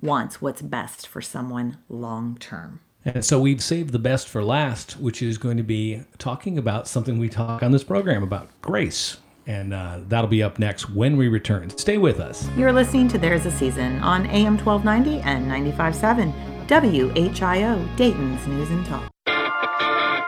wants 0.02 0.42
what's 0.42 0.60
best 0.60 1.06
for 1.06 1.22
someone 1.22 1.78
long 1.88 2.36
term. 2.38 2.80
And 3.04 3.24
so 3.24 3.40
we've 3.40 3.62
saved 3.62 3.92
the 3.92 3.98
best 3.98 4.28
for 4.28 4.44
last, 4.44 4.92
which 4.92 5.22
is 5.22 5.38
going 5.38 5.56
to 5.56 5.62
be 5.62 6.02
talking 6.18 6.58
about 6.58 6.86
something 6.86 7.18
we 7.18 7.28
talk 7.28 7.62
on 7.62 7.72
this 7.72 7.82
program 7.82 8.22
about 8.22 8.48
grace. 8.60 9.18
And 9.46 9.74
uh, 9.74 10.00
that'll 10.06 10.30
be 10.30 10.42
up 10.42 10.60
next 10.60 10.90
when 10.90 11.16
we 11.16 11.26
return. 11.26 11.70
Stay 11.76 11.98
with 11.98 12.20
us. 12.20 12.48
You're 12.56 12.72
listening 12.72 13.08
to 13.08 13.18
There's 13.18 13.44
a 13.44 13.50
Season 13.50 13.98
on 13.98 14.26
AM 14.26 14.56
1290 14.56 15.20
and 15.22 15.50
95.7 15.50 16.32
WHIO, 16.68 17.96
Dayton's 17.96 18.46
News 18.46 18.70
and 18.70 18.86
Talk. 18.86 19.11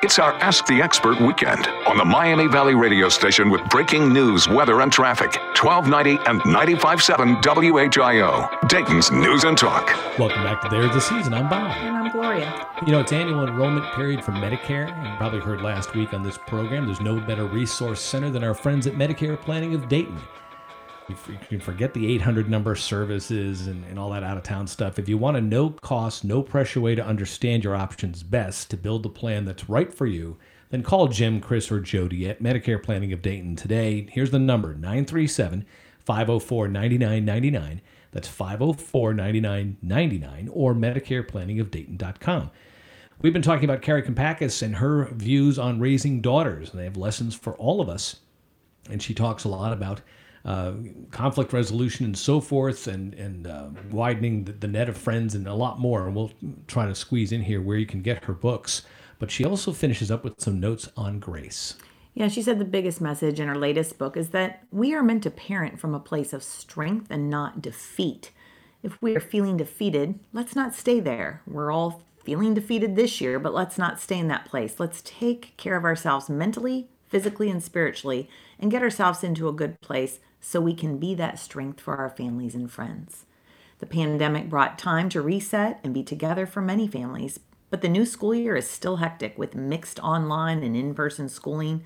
It's 0.05 0.19
our 0.19 0.35
Ask 0.35 0.67
the 0.67 0.83
Expert 0.83 1.19
weekend 1.19 1.67
on 1.87 1.97
the 1.97 2.05
Miami 2.05 2.47
Valley 2.47 2.75
radio 2.75 3.09
station 3.09 3.49
with 3.49 3.67
breaking 3.71 4.13
news, 4.13 4.47
weather, 4.47 4.83
and 4.83 4.93
traffic. 4.93 5.35
1290 5.59 6.23
and 6.29 6.43
95.7 6.43 7.41
WHIO, 7.41 8.69
Dayton's 8.69 9.11
News 9.11 9.45
and 9.45 9.57
Talk. 9.57 9.97
Welcome 10.19 10.43
back 10.43 10.61
to 10.61 10.69
There's 10.69 10.93
the 10.93 11.01
Season. 11.01 11.33
I'm 11.33 11.49
Bob. 11.49 11.71
And 11.79 11.97
I'm 11.97 12.13
Gloria. 12.13 12.69
You 12.85 12.93
know, 12.93 13.01
it's 13.01 13.13
annual 13.13 13.49
enrollment 13.49 13.87
period 13.95 14.23
for 14.23 14.33
Medicare. 14.33 14.93
And 14.93 15.09
you 15.09 15.17
probably 15.17 15.41
heard 15.41 15.63
last 15.63 15.95
week 15.95 16.13
on 16.13 16.23
this 16.23 16.37
program, 16.37 16.85
there's 16.85 17.01
no 17.01 17.19
better 17.19 17.47
resource 17.47 18.03
center 18.03 18.29
than 18.29 18.45
our 18.45 18.53
friends 18.53 18.87
at 18.87 18.97
Medicare 18.97 19.41
Planning 19.41 19.75
of 19.75 19.89
Dayton. 19.89 20.21
You 21.09 21.17
can 21.49 21.61
forget 21.61 21.93
the 21.93 22.11
800 22.15 22.49
number 22.49 22.75
services 22.75 23.67
and, 23.67 23.85
and 23.85 23.99
all 23.99 24.11
that 24.11 24.23
out 24.23 24.39
of 24.39 24.43
town 24.43 24.67
stuff. 24.67 24.99
If 24.99 25.09
you 25.09 25.19
want 25.19 25.37
a 25.37 25.41
no 25.41 25.71
cost, 25.71 26.25
no 26.25 26.43
pressure 26.43 26.81
way 26.81 26.95
to 26.95 27.05
understand 27.05 27.63
your 27.63 27.77
options 27.77 28.23
best 28.23 28.71
to 28.71 28.77
build 28.77 29.03
the 29.03 29.11
plan 29.11 29.45
that's 29.45 29.69
right 29.69 29.93
for 29.93 30.07
you, 30.07 30.39
then 30.71 30.83
call 30.83 31.09
Jim, 31.09 31.41
Chris, 31.41 31.71
or 31.71 31.81
Jody 31.81 32.29
at 32.29 32.43
Medicare 32.43 32.83
Planning 32.83 33.13
of 33.13 33.21
Dayton 33.21 33.55
today. 33.55 34.07
Here's 34.11 34.31
the 34.31 34.39
number 34.39 34.75
937 34.75 35.67
504 36.01 36.69
9999. 36.69 37.83
That's 38.13 38.29
504 38.29 39.15
9999 39.15 40.49
or 40.53 40.75
MedicarePlanningofDayton.com. 40.75 42.51
We've 43.21 43.33
been 43.33 43.43
talking 43.43 43.65
about 43.65 43.83
Kari 43.83 44.03
Kampakis 44.03 44.63
and 44.63 44.77
her 44.77 45.07
views 45.13 45.59
on 45.59 45.81
raising 45.81 46.23
daughters, 46.23 46.71
and 46.71 46.81
they 46.81 46.85
have 46.85 46.97
lessons 46.97 47.35
for 47.35 47.55
all 47.57 47.81
of 47.81 47.89
us 47.89 48.21
and 48.91 49.03
she 49.03 49.15
talks 49.15 49.45
a 49.45 49.49
lot 49.49 49.73
about 49.73 50.01
uh, 50.45 50.73
conflict 51.11 51.53
resolution 51.53 52.05
and 52.05 52.19
so 52.19 52.41
forth, 52.41 52.87
and 52.87 53.15
and 53.15 53.47
uh, 53.47 53.69
widening 53.91 54.45
the, 54.45 54.53
the 54.53 54.69
net 54.69 54.89
of 54.89 54.97
friends 54.97 55.35
and 55.35 55.47
a 55.47 55.55
lot 55.55 55.79
more. 55.79 56.07
And 56.07 56.15
we'll 56.15 56.33
try 56.67 56.87
to 56.87 56.95
squeeze 56.95 57.33
in 57.33 57.43
here 57.43 57.61
where 57.63 57.79
you 57.79 57.87
can 57.87 58.03
get 58.03 58.25
her 58.25 58.35
books. 58.35 58.83
But 59.19 59.31
she 59.31 59.45
also 59.45 59.73
finishes 59.73 60.11
up 60.11 60.25
with 60.25 60.41
some 60.41 60.61
notes 60.61 60.89
on 60.97 61.19
grace. 61.19 61.77
Yeah, 62.15 62.29
she 62.29 62.43
said 62.43 62.59
the 62.59 62.65
biggest 62.65 63.01
message 63.01 63.41
in 63.41 63.49
her 63.49 63.57
latest 63.57 63.99
book 63.99 64.17
is 64.17 64.31
that 64.31 64.65
we 64.71 64.95
are 64.95 65.03
meant 65.03 65.25
to 65.25 65.31
parent 65.31 65.81
from 65.81 65.95
a 65.95 66.01
place 66.01 66.33
of 66.33 66.43
strength 66.43 67.11
and 67.11 67.29
not 67.29 67.61
defeat. 67.61 68.31
If 68.83 69.01
we 69.03 69.17
are 69.17 69.21
feeling 69.21 69.57
defeated, 69.57 70.21
let's 70.33 70.55
not 70.55 70.75
stay 70.75 71.01
there. 71.01 71.43
We're 71.47 71.73
all 71.73 72.03
feeling 72.23 72.55
defeated 72.55 72.95
this 72.95 73.21
year, 73.21 73.39
but 73.39 73.55
let's 73.55 73.79
not 73.79 74.01
stay 74.01 74.19
in 74.19 74.29
that 74.29 74.45
place. 74.45 74.79
Let's 74.79 75.03
take 75.03 75.57
care 75.57 75.77
of 75.77 75.85
ourselves 75.85 76.29
mentally, 76.29 76.89
physically, 77.09 77.51
and 77.51 77.63
spiritually 77.63 78.29
and 78.59 78.71
get 78.71 78.83
ourselves 78.83 79.25
into 79.25 79.49
a 79.49 79.53
good 79.53 79.81
place 79.81 80.21
so 80.45 80.61
we 80.61 80.75
can 80.75 80.99
be 80.99 81.15
that 81.15 81.39
strength 81.39 81.81
for 81.81 81.97
our 81.97 82.11
families 82.11 82.55
and 82.55 82.71
friends. 82.71 83.25
The 83.79 83.87
pandemic 83.87 84.51
brought 84.51 84.79
time 84.79 85.09
to 85.09 85.23
reset 85.23 85.81
and 85.83 85.95
be 85.95 86.03
together 86.03 86.45
for 86.45 86.61
many 86.61 86.87
families, 86.87 87.41
but 87.71 87.81
the 87.81 87.89
new 87.89 88.05
school 88.05 88.35
year 88.35 88.55
is 88.55 88.69
still 88.69 88.97
hectic 88.97 89.39
with 89.39 89.55
mixed 89.55 89.99
online 90.01 90.63
and 90.63 90.77
in 90.77 90.95
person 90.95 91.31
schooling. 91.31 91.83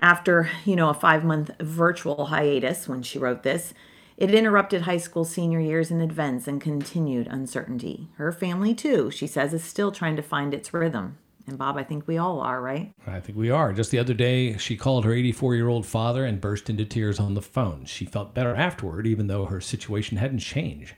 After, 0.00 0.50
you 0.64 0.76
know, 0.76 0.88
a 0.88 0.94
five 0.94 1.24
month 1.24 1.50
virtual 1.60 2.26
hiatus 2.26 2.88
when 2.88 3.02
she 3.02 3.18
wrote 3.18 3.42
this, 3.42 3.74
it 4.16 4.34
interrupted 4.34 4.82
high 4.82 4.96
school 4.96 5.26
senior 5.26 5.60
years 5.60 5.90
and 5.90 6.00
events 6.00 6.48
and 6.48 6.62
continued 6.62 7.26
uncertainty. 7.26 8.08
Her 8.16 8.32
family, 8.32 8.74
too, 8.74 9.10
she 9.10 9.26
says, 9.26 9.52
is 9.52 9.62
still 9.62 9.92
trying 9.92 10.16
to 10.16 10.22
find 10.22 10.54
its 10.54 10.72
rhythm. 10.72 11.18
And 11.48 11.56
Bob, 11.56 11.76
I 11.76 11.82
think 11.82 12.06
we 12.06 12.18
all 12.18 12.40
are, 12.40 12.60
right? 12.60 12.92
I 13.06 13.20
think 13.20 13.38
we 13.38 13.50
are. 13.50 13.72
Just 13.72 13.90
the 13.90 13.98
other 13.98 14.14
day, 14.14 14.56
she 14.58 14.76
called 14.76 15.04
her 15.04 15.12
84 15.12 15.54
year 15.54 15.68
old 15.68 15.86
father 15.86 16.24
and 16.24 16.40
burst 16.40 16.68
into 16.68 16.84
tears 16.84 17.18
on 17.18 17.34
the 17.34 17.42
phone. 17.42 17.86
She 17.86 18.04
felt 18.04 18.34
better 18.34 18.54
afterward, 18.54 19.06
even 19.06 19.26
though 19.26 19.46
her 19.46 19.60
situation 19.60 20.18
hadn't 20.18 20.40
changed. 20.40 20.94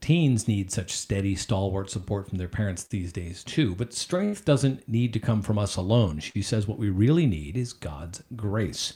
Teens 0.00 0.46
need 0.46 0.70
such 0.70 0.92
steady, 0.92 1.34
stalwart 1.34 1.90
support 1.90 2.28
from 2.28 2.38
their 2.38 2.46
parents 2.46 2.84
these 2.84 3.12
days, 3.12 3.42
too. 3.42 3.74
But 3.74 3.94
strength 3.94 4.44
doesn't 4.44 4.86
need 4.88 5.12
to 5.14 5.18
come 5.18 5.42
from 5.42 5.58
us 5.58 5.76
alone. 5.76 6.20
She 6.20 6.42
says 6.42 6.68
what 6.68 6.78
we 6.78 6.90
really 6.90 7.26
need 7.26 7.56
is 7.56 7.72
God's 7.72 8.22
grace. 8.36 8.92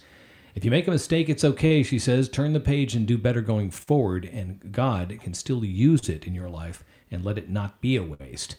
If 0.54 0.64
you 0.64 0.70
make 0.70 0.86
a 0.86 0.92
mistake, 0.92 1.28
it's 1.28 1.44
okay, 1.44 1.82
she 1.82 1.98
says. 1.98 2.28
Turn 2.28 2.52
the 2.52 2.60
page 2.60 2.94
and 2.94 3.06
do 3.06 3.16
better 3.16 3.40
going 3.40 3.70
forward, 3.70 4.26
and 4.26 4.70
God 4.70 5.18
can 5.22 5.34
still 5.34 5.64
use 5.64 6.08
it 6.08 6.26
in 6.26 6.34
your 6.34 6.50
life 6.50 6.84
and 7.10 7.24
let 7.24 7.38
it 7.38 7.48
not 7.48 7.80
be 7.80 7.96
a 7.96 8.02
waste. 8.02 8.56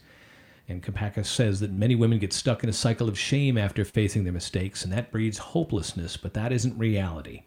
And 0.70 0.82
Kampakis 0.82 1.26
says 1.26 1.60
that 1.60 1.72
many 1.72 1.94
women 1.94 2.18
get 2.18 2.32
stuck 2.32 2.62
in 2.62 2.70
a 2.70 2.72
cycle 2.72 3.08
of 3.08 3.18
shame 3.18 3.58
after 3.58 3.84
facing 3.84 4.24
their 4.24 4.32
mistakes, 4.32 4.84
and 4.84 4.92
that 4.92 5.10
breeds 5.10 5.38
hopelessness, 5.38 6.16
but 6.16 6.32
that 6.34 6.52
isn't 6.52 6.78
reality. 6.78 7.42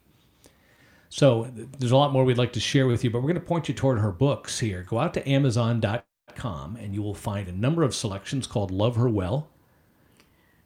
So 1.10 1.50
there's 1.54 1.92
a 1.92 1.98
lot 1.98 2.12
more 2.12 2.24
we'd 2.26 2.38
like 2.38 2.54
to 2.54 2.60
share 2.60 2.88
with 2.88 3.04
you, 3.04 3.10
but 3.12 3.20
we're 3.20 3.30
going 3.32 3.36
to 3.36 3.48
point 3.48 3.68
you 3.70 3.74
toward 3.76 4.00
her 4.00 4.12
books 4.12 4.60
here. 4.60 4.84
Go 4.88 4.98
out 5.00 5.14
to 5.14 5.30
Amazon.com 5.30 6.76
and 6.76 6.94
you 6.96 7.02
will 7.04 7.14
find 7.14 7.48
a 7.48 7.52
number 7.52 7.84
of 7.84 7.94
selections 7.94 8.48
called 8.48 8.72
Love 8.72 8.96
Her 8.96 9.08
Well, 9.08 9.48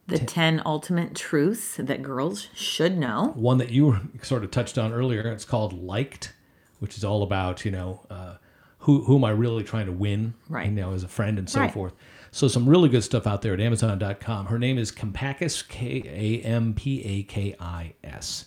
The 0.07 0.19
10 0.19 0.61
ultimate 0.65 1.15
truths 1.15 1.75
that 1.75 2.01
girls 2.01 2.47
should 2.55 2.97
know. 2.97 3.33
one 3.35 3.57
that 3.57 3.71
you 3.71 3.99
sort 4.21 4.45
of 4.45 4.51
touched 4.51 4.77
on 4.77 4.93
earlier. 4.93 5.21
It's 5.27 5.43
called 5.45 5.73
Liked, 5.73 6.33
which 6.79 6.97
is 6.97 7.03
all 7.03 7.23
about, 7.23 7.65
you 7.65 7.71
know, 7.71 8.05
uh, 8.09 8.35
who, 8.79 9.03
who 9.03 9.17
am 9.17 9.25
I 9.25 9.31
really 9.31 9.65
trying 9.65 9.87
to 9.87 9.91
win, 9.91 10.33
Right. 10.47 10.67
you 10.67 10.71
know, 10.71 10.93
as 10.93 11.03
a 11.03 11.09
friend 11.09 11.37
and 11.37 11.49
so 11.49 11.59
Right. 11.59 11.73
forth. 11.73 11.93
So 12.31 12.47
some 12.47 12.67
really 12.67 12.89
good 12.89 13.03
stuff 13.03 13.25
out 13.25 13.41
there 13.41 13.53
at 13.53 13.61
Amazon.com. 13.61 14.47
Her 14.47 14.59
name 14.59 14.77
is 14.77 14.91
Kampakis, 14.91 15.67
K 15.67 16.03
A 16.05 16.45
M 16.45 16.73
P 16.73 17.03
A 17.03 17.23
K 17.23 17.55
I 17.59 17.93
S. 18.03 18.45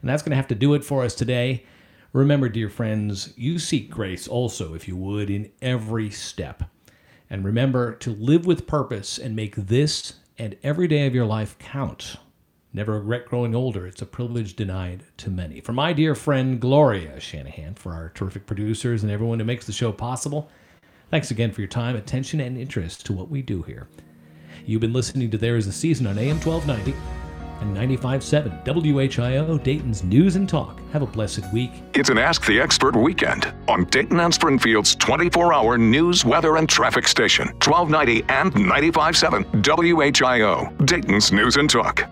And 0.00 0.08
that's 0.08 0.22
going 0.22 0.30
to 0.30 0.36
have 0.36 0.48
to 0.48 0.54
do 0.54 0.74
it 0.74 0.84
for 0.84 1.04
us 1.04 1.14
today. 1.14 1.64
Remember, 2.12 2.48
dear 2.48 2.68
friends, 2.68 3.32
you 3.36 3.58
seek 3.58 3.90
grace 3.90 4.26
also, 4.26 4.74
if 4.74 4.88
you 4.88 4.96
would, 4.96 5.30
in 5.30 5.50
every 5.62 6.10
step. 6.10 6.64
And 7.28 7.44
remember 7.44 7.94
to 7.96 8.10
live 8.10 8.46
with 8.46 8.66
purpose 8.66 9.18
and 9.18 9.36
make 9.36 9.54
this 9.54 10.14
and 10.36 10.56
every 10.62 10.88
day 10.88 11.06
of 11.06 11.14
your 11.14 11.26
life 11.26 11.56
count. 11.58 12.16
Never 12.72 12.94
regret 12.94 13.26
growing 13.26 13.54
older. 13.54 13.86
It's 13.86 14.02
a 14.02 14.06
privilege 14.06 14.56
denied 14.56 15.02
to 15.18 15.30
many. 15.30 15.60
For 15.60 15.72
my 15.72 15.92
dear 15.92 16.14
friend 16.14 16.60
Gloria 16.60 17.20
Shanahan, 17.20 17.74
for 17.74 17.92
our 17.92 18.10
terrific 18.10 18.46
producers 18.46 19.02
and 19.02 19.12
everyone 19.12 19.38
who 19.38 19.44
makes 19.44 19.66
the 19.66 19.72
show 19.72 19.92
possible, 19.92 20.50
thanks 21.10 21.30
again 21.30 21.52
for 21.52 21.60
your 21.60 21.68
time, 21.68 21.96
attention, 21.96 22.40
and 22.40 22.56
interest 22.56 23.06
to 23.06 23.12
what 23.12 23.28
we 23.28 23.42
do 23.42 23.62
here. 23.62 23.88
You've 24.66 24.80
been 24.80 24.92
listening 24.92 25.30
to 25.30 25.38
There 25.38 25.56
Is 25.56 25.66
a 25.66 25.72
Season 25.72 26.06
on 26.06 26.18
AM 26.18 26.40
1290 26.40 26.96
and 27.60 27.76
95.7 27.76 28.64
WHIO, 28.64 29.62
Dayton's 29.62 30.02
News 30.02 30.36
and 30.36 30.48
Talk. 30.48 30.80
Have 30.92 31.02
a 31.02 31.06
blessed 31.06 31.52
week. 31.52 31.70
It's 31.94 32.08
an 32.08 32.18
Ask 32.18 32.46
the 32.46 32.58
Expert 32.58 32.96
weekend 32.96 33.52
on 33.68 33.84
Dayton 33.86 34.20
and 34.20 34.32
Springfield's 34.32 34.94
24 34.96 35.52
hour 35.52 35.76
news, 35.76 36.24
weather, 36.24 36.56
and 36.56 36.68
traffic 36.68 37.06
station. 37.06 37.48
1290 37.64 38.24
and 38.28 38.52
95.7 38.54 39.62
WHIO, 39.62 40.86
Dayton's 40.86 41.32
News 41.32 41.56
and 41.56 41.68
Talk. 41.68 42.08